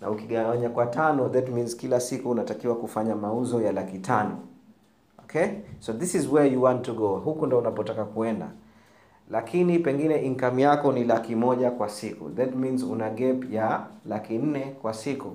Na 0.02 0.10
ukigawanya 0.12 0.70
kwa 0.70 0.86
tano 0.86 1.30
that 1.30 1.50
means 1.50 1.76
kila 1.78 2.00
siku 2.00 2.30
unatakiwa 2.30 2.76
kufanya 2.76 3.16
mauzo 3.16 3.62
ya 3.62 3.72
laki 3.72 4.00
tano 4.00 4.38
okay? 5.24 5.48
So 5.80 5.94
this 5.94 6.16
is 6.16 6.28
where 6.32 6.54
you 6.54 6.62
want 6.64 6.82
to 6.86 6.94
go. 6.94 7.16
Huku 7.18 7.46
ndo 7.48 7.58
unapotaka 7.58 8.06
kuenda. 8.06 8.48
Lakini 9.32 9.80
pengine 9.80 10.18
income 10.22 10.62
yako 10.62 10.92
ni 10.92 11.04
laki 11.04 11.36
moja 11.36 11.72
kwa 11.72 11.90
siku. 11.90 12.30
That 12.30 12.56
means 12.56 12.84
una 12.84 13.10
gap 13.10 13.52
ya 13.52 13.88
laki 14.06 14.38
nne 14.38 14.60
kwa 14.82 14.94
siku 14.94 15.32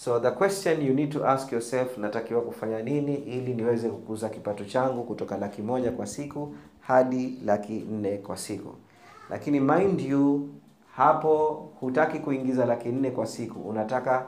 so 0.00 0.18
the 0.18 0.30
question 0.30 0.80
you 0.80 0.94
need 0.94 1.12
to 1.12 1.24
ask 1.26 1.52
yourself 1.52 1.98
natakiwa 1.98 2.42
kufanya 2.42 2.82
nini 2.82 3.14
ili 3.14 3.54
niweze 3.54 3.88
kukuza 3.88 4.28
kipato 4.28 4.64
changu 4.64 5.04
kutoka 5.04 5.36
laki 5.36 5.62
moja 5.62 5.90
kwa 5.92 6.06
siku 6.06 6.54
hadi 6.80 7.38
laki 7.44 7.72
nne 7.72 8.16
kwa 8.18 8.36
siku. 8.36 8.74
Lakini 9.30 9.60
mind 9.60 10.00
you 10.00 10.48
hapo 10.96 11.68
hutaki 11.80 12.18
kuingiza 12.18 12.66
laki 12.66 12.88
nne 12.88 13.10
kwa 13.10 13.26
siku. 13.26 13.60
Unataka 13.60 14.26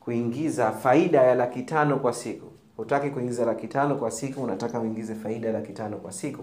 kuingiza 0.00 0.72
faida 0.72 1.22
ya 1.22 1.34
laki 1.34 1.62
tano 1.62 1.96
kwa 1.98 2.12
siku. 2.12 2.46
Hutaki 2.76 3.10
kuingiza 3.10 3.44
laki 3.44 3.68
tano 3.68 3.94
kwa 3.96 4.10
siku 4.10 4.42
unataka 4.42 4.80
uingize 4.80 5.14
faida 5.14 5.52
laki 5.52 5.72
tano 5.72 5.96
kwa 5.96 6.12
siku. 6.12 6.42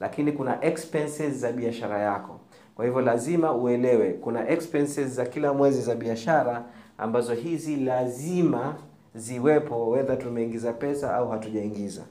Lakini 0.00 0.32
kuna 0.32 0.64
expenses 0.64 1.34
za 1.34 1.52
biashara 1.52 1.98
yako. 1.98 2.40
Kwa 2.74 2.84
hivyo 2.84 3.00
lazima 3.00 3.52
uelewe 3.52 4.12
kuna 4.12 4.48
expenses 4.48 5.08
za 5.08 5.26
kila 5.26 5.52
mwezi 5.52 5.82
za 5.82 5.94
biashara 5.94 6.64
ambazo 6.98 7.34
hizi 7.34 7.76
lazima 7.76 8.74
ziwepo 9.14 9.88
wedha 9.90 10.16
tumeingiza 10.16 10.72
pesa 10.72 11.14
au 11.16 11.28
hatujaingiza. 11.28 12.02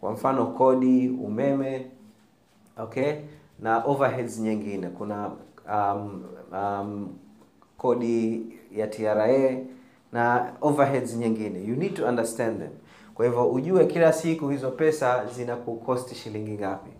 Kwa 0.00 0.12
mfano 0.12 0.46
kodi 0.46 1.08
umeme 1.08 1.86
okay 2.76 3.12
na 3.60 3.84
overheads 3.84 4.38
nyingine. 4.38 4.88
Kuna 4.88 5.30
um, 5.72 6.24
um, 6.52 7.08
kodi 7.78 8.46
ya 8.76 8.86
tra 8.86 9.28
na 10.12 10.52
overheads 10.60 11.16
nyingine. 11.16 11.64
You 11.64 11.76
need 11.76 11.94
to 11.94 12.06
understand 12.08 12.58
them. 12.58 12.70
Kwa 13.14 13.26
hivyo 13.26 13.50
ujue 13.50 13.86
kila 13.86 14.12
siku 14.12 14.48
hizo 14.48 14.70
pesa 14.70 15.26
zina 15.26 15.56
kukosti 15.56 16.14
shilingi 16.14 16.50
ngapi 16.52 16.90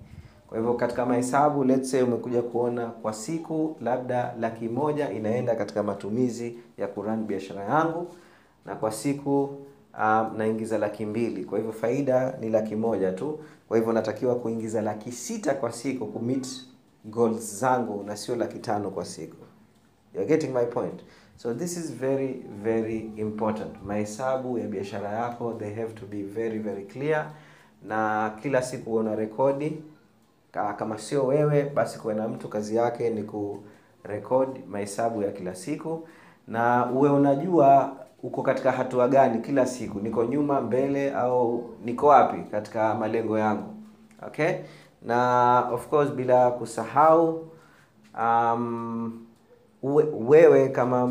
kwa 0.50 0.58
hivyo 0.58 0.74
katika 0.74 1.06
mahesabu 1.06 1.64
let's 1.64 1.90
say 1.90 2.02
umekuja 2.02 2.42
kuona 2.42 2.86
kwa 2.86 3.12
siku 3.12 3.76
labda 3.80 4.34
laki 4.40 4.68
moja 4.68 5.10
inaenda 5.10 5.54
katika 5.56 5.82
matumizi 5.82 6.58
ya 6.78 6.86
kurun 6.88 7.24
biashara 7.24 7.64
yangu 7.64 8.08
na 8.66 8.74
kwa 8.74 8.92
siku 8.92 9.42
um, 9.98 10.30
naingiza 10.36 10.78
laki 10.78 11.06
mbili. 11.06 11.44
Kwa 11.44 11.58
hivyo 11.58 11.72
faida 11.72 12.36
ni 12.40 12.48
laki 12.48 12.76
moja 12.76 13.12
tu. 13.12 13.38
Kwa 13.68 13.76
hivyo 13.76 13.92
natakiwa 13.92 14.34
kuingiza 14.34 14.82
laki 14.82 15.12
sita 15.12 15.54
kwa 15.54 15.72
siku 15.72 16.06
kumit 16.06 16.48
goals 17.04 17.60
zangu 17.60 18.04
na 18.04 18.16
sio 18.16 18.36
laki 18.36 18.58
tano 18.58 18.90
kwa 18.90 19.04
siku. 19.04 19.36
You're 20.14 20.28
getting 20.28 20.52
my 20.54 20.64
point? 20.64 21.00
So 21.36 21.54
this 21.54 21.76
is 21.76 21.94
very 21.94 22.44
very 22.62 23.12
important. 23.16 23.82
Mahesabu 23.86 24.58
ya 24.58 24.66
biashara 24.66 25.08
yako 25.08 25.52
they 25.58 25.74
have 25.74 25.92
to 25.94 26.06
be 26.06 26.22
very 26.22 26.58
very 26.58 26.84
clear. 26.84 27.30
Na 27.88 28.30
kila 28.42 28.62
siku 28.62 28.94
una 28.94 29.14
rekodi 29.16 29.82
kama 30.52 30.98
sio 30.98 31.26
wewe 31.26 31.62
basi 31.74 31.98
kuwe 31.98 32.14
na 32.14 32.28
mtu 32.28 32.48
kazi 32.48 32.76
yake 32.76 33.10
ni 33.10 33.22
kurekodi 33.22 34.60
mahesabu 34.68 35.22
ya 35.22 35.30
kila 35.32 35.54
siku. 35.54 36.08
Na 36.48 36.90
uwe 36.90 37.10
unajua 37.10 37.92
uko 38.22 38.42
katika 38.42 38.72
hatua 38.72 39.08
gani 39.08 39.38
kila 39.40 39.66
siku. 39.66 40.00
Niko 40.00 40.24
nyuma 40.24 40.60
mbele 40.60 41.12
au 41.12 41.70
niko 41.84 42.06
wapi 42.06 42.42
katika 42.50 42.94
malengo 42.94 43.38
yangu. 43.38 43.74
Okay? 44.26 44.52
Na 45.02 45.68
of 45.72 45.88
course 45.88 46.10
bila 46.10 46.50
kusahau 46.50 47.48
um, 48.20 49.26
uwe, 49.82 50.04
wewe 50.28 50.68
kama 50.68 51.06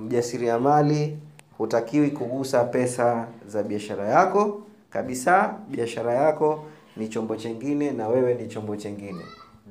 mjasiriamali 0.00 1.18
hutakiwi 1.58 2.10
kugusa 2.10 2.64
pesa 2.64 3.26
za 3.46 3.62
biashara 3.62 4.08
yako. 4.08 4.60
Kabisa 4.90 5.54
biashara 5.68 6.14
yako 6.14 6.64
ni 6.96 7.08
chombo 7.08 7.36
chengine 7.36 7.90
na 7.90 8.08
wewe 8.08 8.34
ni 8.34 8.48
chombo 8.48 8.76
chengine. 8.76 9.24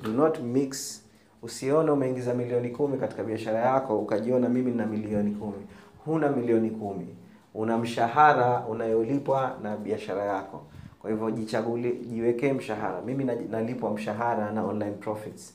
Do 0.03 0.11
not 0.11 0.39
mix. 0.39 1.01
Usione 1.41 1.91
umeingiza 1.91 2.33
milioni 2.33 2.69
kumi 2.69 2.97
katika 2.97 3.23
biashara 3.23 3.59
yako 3.59 3.99
ukajiona 3.99 4.49
mimi 4.49 4.71
nina 4.71 4.85
milioni 4.85 5.31
kumi. 5.31 5.67
Huna 6.05 6.29
milioni 6.31 6.69
kumi. 6.69 7.07
Una 7.53 7.77
mshahara 7.77 8.65
unayolipwa 8.69 9.57
na 9.63 9.77
biashara 9.77 10.25
yako. 10.25 10.61
Kwa 11.01 11.09
hivyo 11.11 11.31
jichaguli 11.31 11.91
jiwekee 11.91 12.53
mshahara. 12.53 13.01
Mimi 13.01 13.23
nalipwa 13.51 13.91
mshahara 13.91 14.51
na 14.51 14.63
online 14.65 14.91
profits. 14.91 15.53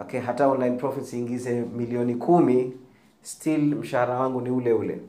Okay 0.00 0.20
hata 0.20 0.48
online 0.48 0.76
profits 0.76 1.12
ingize 1.12 1.60
milioni 1.76 2.14
kumi 2.14 2.72
still 3.22 3.74
mshahara 3.74 4.18
wangu 4.18 4.40
ni 4.40 4.50
ule 4.50 4.72
ule. 4.72 5.00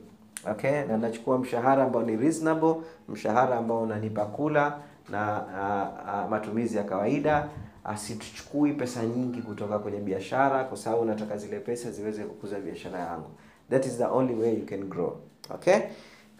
Okay 0.50 0.84
na 0.84 0.96
nachukua 0.96 1.38
mshahara 1.38 1.84
ambao 1.84 2.02
ni 2.02 2.16
reasonable 2.16 2.74
mshahara 3.08 3.56
ambao 3.56 3.82
unanipa 3.82 4.24
kula 4.24 4.78
na 5.10 5.44
a, 5.54 5.90
a, 6.06 6.28
matumizi 6.28 6.76
ya 6.76 6.84
kawaida 6.84 7.48
asituchukui 7.84 8.72
pesa 8.72 9.02
nyingi 9.06 9.42
kutoka 9.42 9.78
kwenye 9.78 9.98
biashara 9.98 10.64
kwa 10.64 10.76
sababu 10.76 11.04
nataka 11.04 11.36
zile 11.36 11.60
pesa 11.60 11.90
ziweze 11.90 12.24
kukuza 12.24 12.58
biashara 12.60 12.98
yangu. 12.98 13.30
That 13.70 13.86
is 13.86 13.98
the 13.98 14.04
only 14.04 14.34
way 14.34 14.54
you 14.54 14.66
can 14.66 14.80
grow 14.84 15.16
okay? 15.54 15.76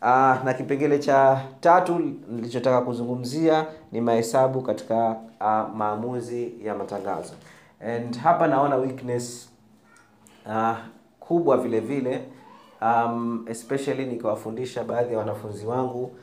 Uh, 0.03 0.45
na 0.45 0.55
kipengele 0.57 0.99
cha 0.99 1.45
tatu 1.61 1.99
nilichotaka 2.29 2.81
kuzungumzia 2.81 3.67
ni 3.93 4.01
mahesabu 4.01 4.63
katika 4.63 5.09
uh, 5.41 5.75
maamuzi 5.77 6.53
ya 6.65 6.75
matangazo. 6.75 7.33
And 7.81 8.19
hapa 8.19 8.47
naona 8.47 8.77
weakness 8.77 9.49
uh, 10.47 10.77
kubwa 11.21 11.57
vile 11.57 11.81
vile 11.81 12.21
um, 12.83 13.45
especially 13.49 14.07
nikiwafundisha 14.07 14.85
baadhi 14.85 15.13
ya 15.13 15.19
wanafunzi 15.19 15.67
wangu 15.67 16.17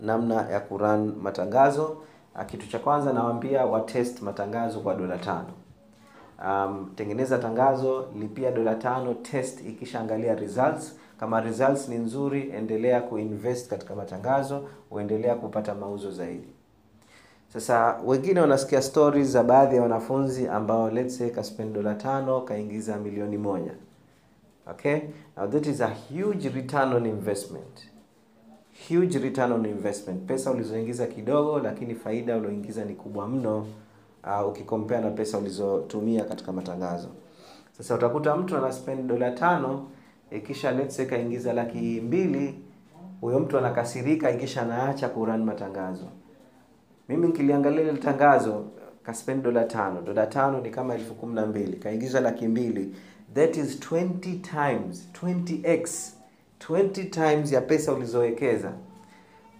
namna 0.00 0.34
ya 0.50 0.60
kurun 0.60 1.14
matangazo. 1.22 1.96
Uh, 2.34 2.44
kitu 2.46 2.68
cha 2.68 2.78
kwanza 2.78 3.12
nawaambia 3.12 3.66
watest 3.66 4.22
matangazo 4.22 4.80
kwa 4.80 4.94
dola 4.94 5.18
tano. 5.18 5.48
Um, 6.46 6.90
tengeneza 6.96 7.38
tangazo 7.38 8.08
lipia 8.18 8.50
dola 8.50 8.74
tano 8.74 9.14
test 9.14 9.60
ikishaangalia 9.66 10.34
results. 10.34 10.96
Kama 11.20 11.40
results 11.40 11.88
ni 11.88 11.96
nzuri 11.98 12.50
endelea 12.50 13.00
kuinvest 13.00 13.70
katika 13.70 13.94
matangazo 13.94 14.68
uendelea 14.90 15.34
kupata 15.34 15.74
mauzo 15.74 16.10
zaidi. 16.10 16.48
Sasa 17.52 18.00
wengine 18.06 18.40
wanasikia 18.40 18.82
stories 18.82 19.28
za 19.28 19.42
baadhi 19.42 19.76
ya 19.76 19.82
wanafunzi 19.82 20.48
ambao 20.48 20.90
let's 20.90 21.18
say 21.18 21.30
kaspend 21.30 21.74
dola 21.74 21.94
tano 21.94 22.40
kaingiza 22.40 22.96
milioni 22.96 23.38
moja. 23.38 23.72
Okay? 24.70 24.98
Now 25.36 25.46
that 25.50 25.66
is 25.66 25.80
a 25.80 25.90
huge 26.10 26.48
return 26.48 26.92
on 26.92 27.06
investment 27.06 27.88
huge 28.88 29.18
return 29.18 29.52
on 29.52 29.66
investment. 29.66 30.26
Pesa 30.26 30.50
ulizoingiza 30.50 31.06
kidogo 31.06 31.58
lakini 31.58 31.94
faida 31.94 32.36
ulioingiza 32.36 32.84
ni 32.84 32.94
kubwa 32.94 33.28
mno 33.28 33.66
uh, 34.24 34.48
ukikompea 34.48 35.00
na 35.00 35.10
pesa 35.10 35.38
ulizotumia 35.38 36.24
katika 36.24 36.52
matangazo. 36.52 37.08
Sasa 37.78 37.94
utakuta 37.94 38.36
mtu 38.36 38.56
ana 38.56 38.72
spend 38.72 39.06
dola 39.06 39.30
tano 39.30 39.86
ikisha 40.30 40.86
kaingiza 41.10 41.52
laki 41.52 41.78
mbili 42.00 42.54
huyo 43.20 43.40
mtu 43.40 43.58
anakasirika 43.58 44.30
ikisha 44.30 44.62
anaacha 44.62 45.08
kurun 45.08 45.44
matangazo. 45.44 46.06
Mimi 47.08 47.26
nikiliangalia 47.26 47.80
ile 47.82 47.92
tangazo 47.92 48.64
kaspend 49.02 49.42
dola 49.42 49.64
tano. 49.64 50.02
Dola 50.02 50.26
tano 50.26 50.60
ni 50.60 50.70
kama 50.70 50.94
elfu 50.94 51.14
kumi 51.14 51.34
na 51.34 51.46
mbili. 51.46 51.76
Kaingiza 51.76 52.20
laki 52.20 52.48
mbili. 52.48 52.94
That 53.34 53.56
is 53.56 53.80
20 53.80 54.40
times 54.40 55.08
20x 55.22 56.10
20 56.58 57.10
times 57.10 57.52
ya 57.52 57.60
pesa 57.60 57.92
ulizowekeza 57.92 58.72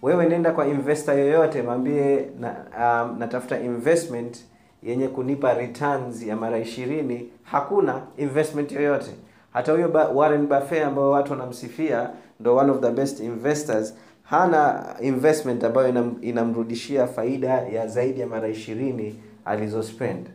wewe 0.01 0.25
nenda 0.25 0.51
kwa 0.51 0.67
investor 0.67 1.19
yoyote 1.19 1.61
mwambie 1.61 2.25
na, 2.39 2.55
um, 2.77 3.19
natafuta 3.19 3.59
investment 3.59 4.37
yenye 4.83 5.07
kunipa 5.07 5.53
returns 5.53 6.23
ya 6.23 6.35
mara 6.35 6.59
ishirini 6.59 7.29
hakuna 7.43 8.01
investment 8.17 8.71
yoyote. 8.71 9.11
Hata 9.53 9.71
huyo 9.71 9.91
Warren 10.15 10.47
Buffett 10.47 10.83
ambao 10.83 11.11
watu 11.11 11.31
wanamsifia 11.31 12.09
ndo 12.39 12.55
one 12.55 12.71
of 12.71 12.81
the 12.81 12.91
best 12.91 13.19
investors 13.19 13.93
hana 14.23 14.85
investment 15.01 15.63
ambayo 15.63 15.89
inam, 15.89 16.15
inamrudishia 16.21 17.07
faida 17.07 17.49
ya 17.49 17.87
zaidi 17.87 18.19
ya 18.19 18.27
mara 18.27 18.47
ishirini 18.47 19.19
alizospend. 19.45 20.27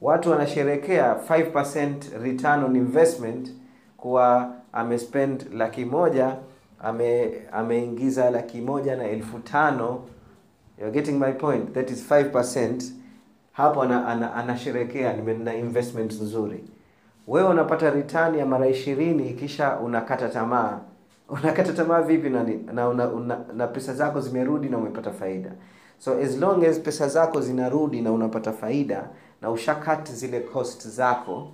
Watu 0.00 0.30
wanasherekea 0.30 1.16
5% 1.28 1.94
return 2.22 2.64
on 2.64 2.76
investment 2.76 3.52
kuwa 4.00 4.52
amespend 4.72 5.46
laki 5.52 5.84
moja 5.84 6.36
ame 6.82 7.32
ameingiza 7.52 8.30
laki 8.30 8.60
moja 8.60 8.96
na 8.96 9.04
elfu 9.04 9.38
tano. 9.38 10.02
You're 10.78 10.92
getting 10.92 11.18
my 11.18 11.32
point. 11.32 11.74
That 11.74 11.90
is 11.90 12.10
5% 12.10 12.82
hapo 13.52 13.82
ana, 13.82 14.06
ana, 14.06 14.34
anasherekea 14.34 15.16
na 15.44 15.54
investment 15.54 16.12
nzuri. 16.12 16.64
Wewe 17.26 17.48
unapata 17.48 17.90
return 17.90 18.34
ya 18.34 18.46
mara 18.46 18.66
ishirini 18.68 19.34
kisha 19.34 19.78
unakata 19.78 20.28
tamaa. 20.28 20.80
Unakata 21.42 21.72
tamaa 21.72 22.02
vipi 22.02 22.30
na, 22.30 22.44
na, 22.72 22.88
una, 22.88 23.08
una, 23.08 23.38
na 23.56 23.66
pesa 23.66 23.94
zako 23.94 24.20
zimerudi 24.20 24.68
na 24.68 24.78
umepata 24.78 25.10
faida. 25.12 25.52
So 25.98 26.18
as 26.18 26.38
long 26.38 26.64
as 26.64 26.78
pesa 26.80 27.08
zako 27.08 27.40
zinarudi 27.40 28.00
na 28.00 28.12
unapata 28.12 28.52
faida 28.52 29.08
na 29.42 29.50
ushakat 29.50 30.12
zile 30.12 30.40
cost 30.40 30.88
zako 30.88 31.52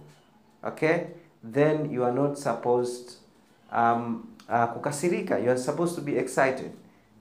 okay 0.62 0.98
then 1.52 1.90
you 1.92 2.04
are 2.04 2.14
not 2.14 2.36
supposed 2.36 3.10
um, 3.76 4.24
uh, 4.48 4.64
kukasirika. 4.72 5.38
You 5.38 5.50
are 5.50 5.58
supposed 5.58 5.94
to 5.96 6.00
be 6.00 6.18
excited. 6.18 6.70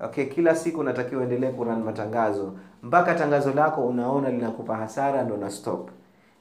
Okay 0.02 0.26
kila 0.26 0.56
siku 0.56 0.80
unatakiwa 0.80 1.22
uendelee 1.22 1.52
kurun 1.52 1.84
matangazo. 1.84 2.54
Mpaka 2.84 3.16
tangazo 3.16 3.54
lako 3.54 3.88
unaona 3.88 4.30
linakupa 4.30 4.76
hasara 4.76 5.24
ndo 5.24 5.38
na 5.38 5.50
stop. 5.50 5.90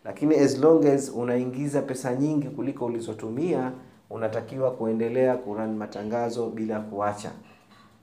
Lakini 0.05 0.37
as 0.37 0.59
long 0.59 0.87
as 0.87 1.13
unaingiza 1.17 1.83
pesa 1.83 2.15
nyingi 2.15 2.49
kuliko 2.49 2.85
ulizotumia 2.87 3.73
unatakiwa 4.11 4.71
kuendelea 4.71 5.37
kurun 5.37 5.77
matangazo 5.77 6.47
bila 6.51 6.81
kuacha. 6.81 7.31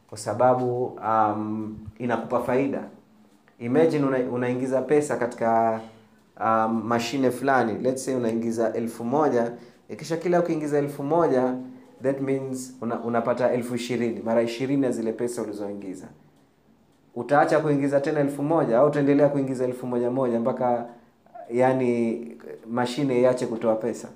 Kwa 0.10 0.18
sababu 0.18 0.86
um, 0.86 1.78
inakupa 2.00 2.40
faida. 2.44 2.84
Imagine 3.60 4.06
una, 4.06 4.18
unaingiza 4.18 4.82
pesa 4.82 5.18
katika 5.18 5.82
um, 6.46 6.84
mashine 6.88 7.32
fulani. 7.32 7.74
Let's 7.82 8.06
say 8.06 8.16
unaingiza 8.16 8.74
elfu 8.74 9.04
moja. 9.04 9.52
Kisha 9.98 10.18
kila 10.18 10.40
ukiingiza 10.40 10.78
elfu 10.78 11.04
moja 11.04 11.54
that 12.04 12.22
means 12.22 12.74
una, 12.82 13.00
unapata 13.00 13.52
elfu 13.52 13.76
ishirini. 13.76 14.22
Mara 14.26 14.42
ishirini 14.42 14.86
ya 14.86 14.92
zile 14.92 15.14
pesa 15.14 15.42
ulizoingiza. 15.42 16.08
Utaacha 17.16 17.60
kuingiza 17.60 18.00
tena 18.02 18.20
elfu 18.20 18.44
moja 18.44 18.78
au 18.78 18.88
utaendelea 18.88 19.30
kuingiza 19.30 19.66
elfu 19.66 19.88
moja 19.88 20.12
moja 20.12 20.40
mpaka 20.40 20.86
yani 21.52 22.28
mashine 22.72 23.22
iache 23.22 23.46
kutoa 23.46 23.76
pesa. 23.76 24.08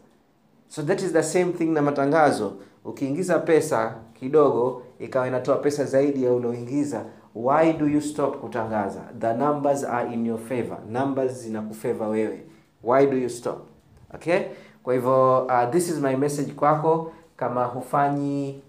So 0.68 0.84
that 0.84 1.02
is 1.02 1.14
the 1.14 1.24
same 1.24 1.52
thing 1.54 1.66
na 1.66 1.82
matangazo. 1.82 2.54
Ukiingiza 2.86 3.40
pesa 3.40 3.96
kidogo 4.20 4.82
ikawa 5.00 5.28
inatoa 5.28 5.56
pesa 5.56 5.84
zaidi 5.86 6.24
ya 6.24 6.34
ulioingiza 6.34 7.06
why 7.36 7.74
do 7.74 7.88
you 7.88 8.02
stop 8.02 8.38
kutangaza? 8.42 9.02
The 9.20 9.34
numbers 9.34 9.84
are 9.84 10.14
in 10.14 10.26
your 10.26 10.40
favor. 10.40 10.78
Numbers 10.90 11.32
zinakufavor 11.44 12.08
wewe. 12.10 12.40
Why 12.84 13.06
do 13.06 13.18
you 13.18 13.30
stop? 13.30 13.68
Okay? 14.16 14.40
Kwa 14.84 14.94
hivyo 14.94 15.46
uh, 15.46 15.70
this 15.72 15.90
is 15.90 16.00
my 16.00 16.16
message 16.16 16.52
kwako. 16.54 17.12
Kama 17.38 17.66
hufanyi 17.66 18.62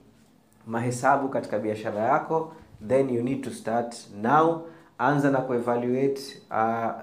mahesabu 0.67 1.29
katika 1.29 1.59
biashara 1.59 2.01
yako 2.01 2.53
then 2.89 3.11
you 3.11 3.23
need 3.23 3.43
to 3.45 3.51
start 3.51 3.97
now. 4.23 4.63
Anza 4.99 5.31
na 5.31 5.39
kuevaluate 5.39 6.21
uh, 6.51 6.57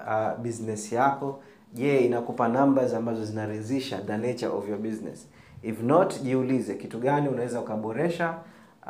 uh, 0.08 0.38
business 0.42 0.92
yako. 0.92 1.40
Je 1.74 1.98
inakupa 1.98 2.48
numbers 2.48 2.94
ambazo 2.94 3.24
zinaridhisha 3.24 3.98
the 3.98 4.16
nature 4.16 4.46
of 4.52 4.68
your 4.68 4.78
business. 4.78 5.28
If 5.62 5.82
not 5.82 6.22
jiulize 6.22 6.74
kitu 6.74 6.98
gani 6.98 7.28
unaweza 7.28 7.60
ukaboresha 7.60 8.34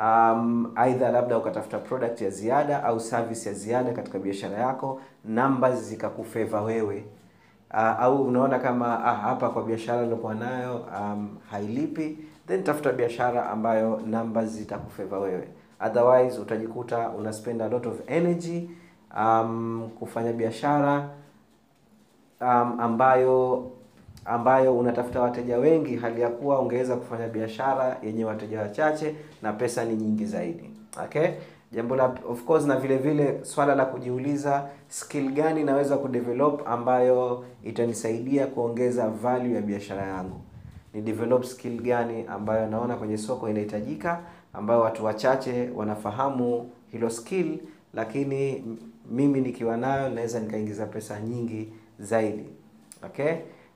um, 0.01 0.71
aidha 0.75 1.09
labda 1.11 1.37
ukatafuta 1.37 1.77
product 1.79 2.21
ya 2.21 2.29
ziada 2.29 2.83
au 2.83 2.99
service 2.99 3.49
ya 3.49 3.55
ziada 3.55 3.91
katika 3.93 4.19
biashara 4.19 4.57
yako 4.57 5.01
numbers 5.25 5.79
zikakufeva 5.79 6.61
wewe. 6.61 7.05
Uh, 7.73 7.79
au 7.79 8.23
unaona 8.27 8.59
kama 8.59 9.05
ah, 9.05 9.13
hapa 9.15 9.49
kwa 9.49 9.63
biashara 9.63 10.01
nilikuwa 10.01 10.35
nayo 10.35 10.75
um, 10.99 11.37
hailipi 11.51 12.17
then 12.47 12.63
tafuta 12.63 12.91
biashara 12.91 13.49
ambayo 13.49 14.01
numbers 14.05 14.49
zitakufeva 14.49 15.19
wewe. 15.19 15.47
Otherwise 15.85 16.39
utajikuta 16.41 17.09
una 17.09 17.33
spend 17.33 17.61
a 17.61 17.67
lot 17.69 17.89
of 17.89 17.95
energy 18.07 18.69
um, 19.17 19.89
kufanya 19.99 20.33
biashara 20.33 21.09
um, 22.41 22.79
ambayo 22.79 23.65
ambayo 24.25 24.77
unatafuta 24.77 25.21
wateja 25.21 25.57
wengi 25.57 25.95
hali 25.95 26.21
ya 26.21 26.29
kuwa 26.29 26.59
ungeweza 26.59 26.95
kufanya 26.95 27.27
biashara 27.27 27.97
yenye 28.03 28.25
wateja 28.25 28.61
wachache 28.61 29.15
na 29.41 29.53
pesa 29.53 29.85
ni 29.85 29.95
nyingi 29.95 30.25
zaidi. 30.25 30.69
Okay? 31.05 31.27
Jambo 31.71 31.95
la 31.95 32.15
of 32.29 32.43
course 32.43 32.65
na 32.65 32.75
vile 32.75 32.97
vile 32.97 33.39
swala 33.45 33.75
la 33.75 33.85
kujiuliza 33.85 34.69
skill 34.87 35.31
gani 35.31 35.63
naweza 35.63 35.97
kudevelop 35.97 36.67
ambayo 36.67 37.45
itanisaidia 37.63 38.47
kuongeza 38.47 39.07
value 39.09 39.53
ya 39.55 39.61
biashara 39.61 40.01
yangu? 40.07 40.41
Ni 40.93 41.01
develop 41.01 41.43
skill 41.43 41.81
gani 41.81 42.25
ambayo 42.27 42.67
naona 42.67 42.95
kwenye 42.95 43.17
soko 43.17 43.49
inahitajika 43.49 44.19
ambayo 44.53 44.79
watu 44.81 45.05
wachache 45.05 45.69
wanafahamu 45.75 46.69
hilo 46.91 47.09
skill 47.09 47.57
lakini 47.93 48.63
mimi 49.11 49.41
nikiwa 49.41 49.77
nayo 49.77 50.09
naweza 50.09 50.39
nikaingiza 50.39 50.85
pesa 50.85 51.19
nyingi 51.19 51.69
zaidi. 51.99 52.45
Okay 53.05 53.33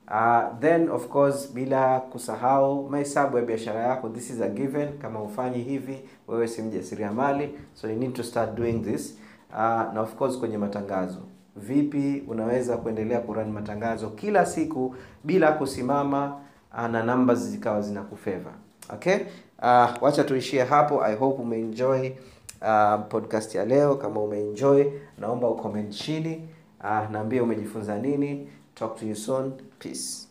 uh, 0.09 0.59
then 0.59 0.89
of 0.89 1.07
course 1.07 1.53
bila 1.53 1.99
kusahau 1.99 2.89
mahesabu 2.89 3.37
ya 3.37 3.43
biashara 3.43 3.79
yako 3.83 4.09
this 4.09 4.29
is 4.29 4.41
a 4.41 4.49
given. 4.49 4.97
Kama 4.97 5.21
ufanyi 5.21 5.57
hivi 5.63 5.99
wewe 6.27 6.47
si 6.47 6.61
mjasiriamali 6.61 7.49
so 7.73 7.89
you 7.89 7.95
need 7.95 8.13
to 8.13 8.23
start 8.23 8.55
doing 8.55 8.79
this. 8.83 9.17
Uh, 9.51 9.55
na 9.93 10.01
of 10.01 10.15
course 10.15 10.37
kwenye 10.37 10.57
matangazo. 10.57 11.19
Vipi 11.55 12.23
unaweza 12.27 12.77
kuendelea 12.77 13.19
kurun 13.19 13.51
matangazo 13.51 14.09
kila 14.09 14.45
siku 14.45 14.95
bila 15.23 15.51
kusimama 15.51 16.35
uh, 16.73 16.87
na 16.87 17.03
numbers 17.03 17.39
zikawa 17.39 17.81
zinakufeva. 17.81 18.51
Okay? 18.93 19.15
Uh, 19.61 19.89
wacha 20.03 20.23
tuishie 20.23 20.63
hapo. 20.63 21.03
I 21.03 21.15
hope 21.15 21.41
umeenjoy 21.41 22.09
uh, 22.61 22.99
podcast 23.09 23.55
ya 23.55 23.65
leo. 23.65 23.95
Kama 23.95 24.21
umeenjoy 24.21 24.85
naomba 25.17 25.47
ucomment 25.49 25.89
chini. 25.95 26.47
Uh, 26.79 27.11
naambie 27.11 27.41
umejifunza 27.41 27.97
nini. 27.97 28.47
Talk 28.75 28.95
to 28.99 29.05
you 29.05 29.15
soon 29.15 29.51
peace. 29.79 30.27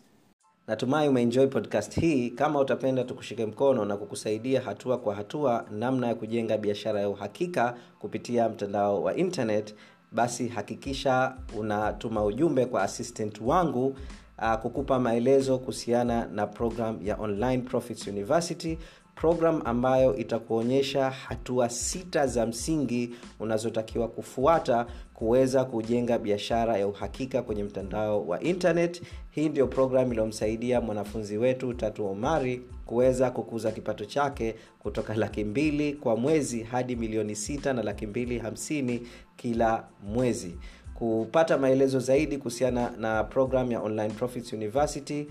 Natumai 0.66 1.08
umeenjoy 1.08 1.46
podcast 1.46 2.00
hii. 2.00 2.30
Kama 2.30 2.60
utapenda 2.60 3.04
tukushike 3.04 3.46
mkono 3.46 3.84
na 3.84 3.96
kukusaidia 3.96 4.60
hatua 4.60 4.98
kwa 4.98 5.14
hatua 5.14 5.64
namna 5.70 6.06
ya 6.06 6.14
kujenga 6.14 6.58
biashara 6.58 7.00
ya 7.00 7.08
uhakika 7.08 7.74
kupitia 7.98 8.48
mtandao 8.48 9.02
wa 9.02 9.16
internet 9.16 9.74
basi 10.12 10.48
hakikisha 10.48 11.36
unatuma 11.58 12.24
ujumbe 12.24 12.66
kwa 12.66 12.82
assistant 12.82 13.40
wangu 13.40 13.96
uh, 14.38 14.54
kukupa 14.54 14.98
maelezo 14.98 15.58
kuhusiana 15.58 16.26
na 16.26 16.46
program 16.46 16.98
ya 17.02 17.16
online 17.16 17.62
profits 17.62 18.06
university 18.06 18.78
program 19.20 19.62
ambayo 19.64 20.16
itakuonyesha 20.16 21.10
hatua 21.10 21.68
sita 21.68 22.26
za 22.26 22.46
msingi 22.46 23.14
unazotakiwa 23.40 24.08
kufuata 24.08 24.86
kuweza 25.14 25.64
kujenga 25.64 26.18
biashara 26.18 26.76
ya 26.78 26.86
uhakika 26.88 27.42
kwenye 27.42 27.64
mtandao 27.64 28.26
wa 28.26 28.40
internet. 28.40 29.02
Hii 29.30 29.48
ndio 29.48 29.66
program 29.66 30.10
iliyomsaidia 30.12 30.80
mwanafunzi 30.80 31.38
wetu 31.38 31.74
tatu 31.74 32.06
omari 32.06 32.62
kuweza 32.86 33.30
kukuza 33.30 33.70
kipato 33.70 34.04
chake 34.04 34.54
kutoka 34.78 35.14
laki 35.14 35.44
mbili 35.44 35.92
kwa 35.92 36.16
mwezi 36.16 36.62
hadi 36.62 36.96
milioni 36.96 37.36
sita 37.36 37.72
na 37.72 37.82
laki 37.82 38.06
mbili 38.06 38.38
hamsini 38.38 39.02
kila 39.36 39.84
mwezi. 40.02 40.56
Kupata 40.94 41.58
maelezo 41.58 42.00
zaidi 42.00 42.38
kuhusiana 42.38 42.90
na 42.98 43.24
program 43.24 43.72
ya 43.72 43.80
online 43.80 44.14
profits 44.14 44.52
university 44.52 45.26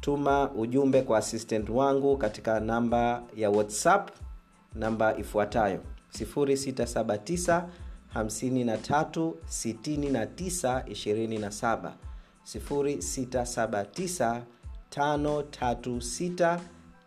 tuma 0.00 0.50
ujumbe 0.50 1.02
kwa 1.02 1.18
assistant 1.18 1.68
wangu 1.68 2.16
katika 2.16 2.60
namba 2.60 3.22
ya 3.36 3.50
whatsapp 3.50 4.10
namba 4.74 5.16
ifuatayo 5.18 5.80
679 6.20 7.62
53 8.14 9.32
69 9.48 10.82
27 10.82 11.90
0679 12.54 14.40
536 14.96 16.58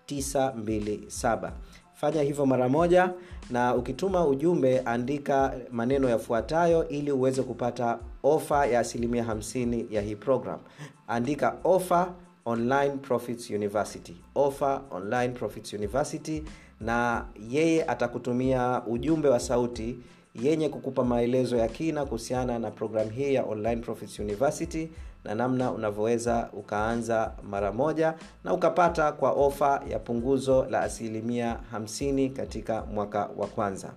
927 0.07 1.51
fanya 1.93 2.21
hivyo 2.21 2.45
mara 2.45 2.69
moja 2.69 3.13
na 3.49 3.75
ukituma 3.75 4.27
ujumbe 4.27 4.79
andika 4.79 5.53
maneno 5.71 6.09
yafuatayo 6.09 6.87
ili 6.89 7.11
uweze 7.11 7.43
kupata 7.43 7.99
ofa 8.23 8.65
ya 8.65 8.79
asilimia 8.79 9.23
50 9.23 9.85
ya 9.93 10.01
hii 10.01 10.15
program. 10.15 10.59
Andika 11.07 11.55
ofa 11.63 12.13
online 12.45 12.97
profits 12.97 13.49
university. 13.49 14.15
Offer 14.35 14.81
online 14.91 15.29
profits 15.33 15.73
university 15.73 16.43
na 16.81 17.25
yeye 17.49 17.83
atakutumia 17.85 18.81
ujumbe 18.87 19.29
wa 19.29 19.39
sauti 19.39 19.97
yenye 20.35 20.69
kukupa 20.69 21.03
maelezo 21.03 21.57
ya 21.57 21.67
kina 21.67 22.05
kuhusiana 22.05 22.59
na 22.59 22.71
programu 22.71 23.09
hii 23.11 23.33
ya 23.33 23.43
online 23.43 23.81
profits 23.81 24.19
university 24.19 24.89
na 25.23 25.35
namna 25.35 25.71
unavyoweza 25.71 26.49
ukaanza 26.53 27.31
mara 27.49 27.71
moja 27.71 28.13
na 28.43 28.53
ukapata 28.53 29.11
kwa 29.11 29.31
ofa 29.31 29.81
ya 29.89 29.99
punguzo 29.99 30.65
la 30.69 30.81
asilimia 30.81 31.59
50 31.75 32.33
katika 32.33 32.81
mwaka 32.85 33.29
wa 33.37 33.47
kwanza. 33.47 33.93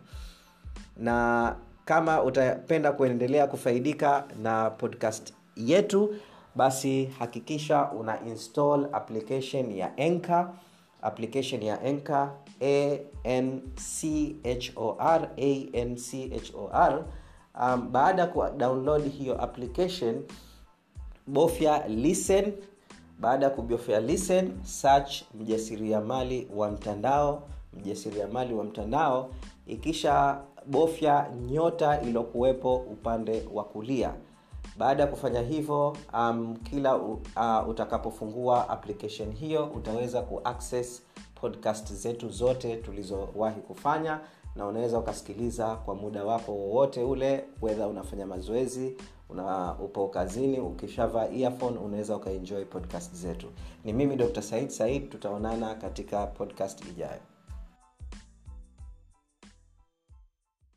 Na 0.96 1.56
kama 1.85 2.22
utapenda 2.22 2.92
kuendelea 2.92 3.46
kufaidika 3.46 4.24
na 4.42 4.70
podcast 4.70 5.35
yetu 5.56 6.14
basi 6.57 7.05
hakikisha 7.19 7.90
una 7.92 8.25
install 8.27 8.88
application 8.92 9.71
ya 9.77 9.97
enca 9.97 10.53
application 11.03 11.62
ya 11.62 11.81
anchor 11.83 12.31
anchor 16.35 17.05
um, 17.61 17.92
baada 17.92 18.23
ya 18.23 18.29
kudownload 18.29 19.11
hiyo 19.12 19.42
application 19.42 20.23
bofya 21.27 21.88
listen. 21.88 22.53
Baada 23.21 23.45
ya 23.47 23.51
kubofya 23.51 24.01
listen 24.01 24.53
search 24.64 25.23
mjasiriamali 25.35 26.49
wa 26.55 26.71
mtandao. 26.71 27.49
Mjasiriamali 27.73 28.55
wa 28.55 28.64
mtandao 28.64 29.31
ikisha 29.66 30.40
bofya 30.66 31.31
nyota 31.51 32.01
iliyokuwepo 32.01 32.77
upande 32.77 33.42
wa 33.53 33.64
kulia 33.64 34.14
baada 34.79 35.03
ya 35.03 35.09
kufanya 35.09 35.41
hivyo 35.41 35.97
um, 36.15 36.57
kila 36.57 36.97
uh, 36.97 37.69
utakapofungua 37.69 38.69
application 38.69 39.33
hiyo 39.33 39.65
utaweza 39.75 40.23
kuaccess 40.23 41.03
podcast 41.35 41.93
zetu 41.93 42.29
zote 42.29 42.77
tulizowahi 42.77 43.61
kufanya 43.61 44.21
na 44.57 44.67
unaweza 44.67 44.99
ukasikiliza 44.99 45.77
kwa 45.77 45.95
muda 45.95 46.25
wako 46.25 46.53
wowote 46.53 47.03
ule 47.03 47.45
wedha 47.62 47.87
unafanya 47.89 48.27
mazoezi 48.27 48.97
una 49.29 49.75
upo 49.79 50.09
kazini 50.09 50.61
ukishavaa 50.61 51.27
earphone 51.29 51.79
unaweza 51.79 52.17
ukaenjoy 52.17 52.65
podcast 52.65 53.15
zetu. 53.15 53.47
Ni 53.85 53.93
mimi 53.93 54.17
dr 54.17 54.43
said 54.43 54.69
said 54.69 55.09
tutaonana 55.11 55.75
katika 55.75 56.27
podcast 56.27 56.85
ijayo 56.89 57.21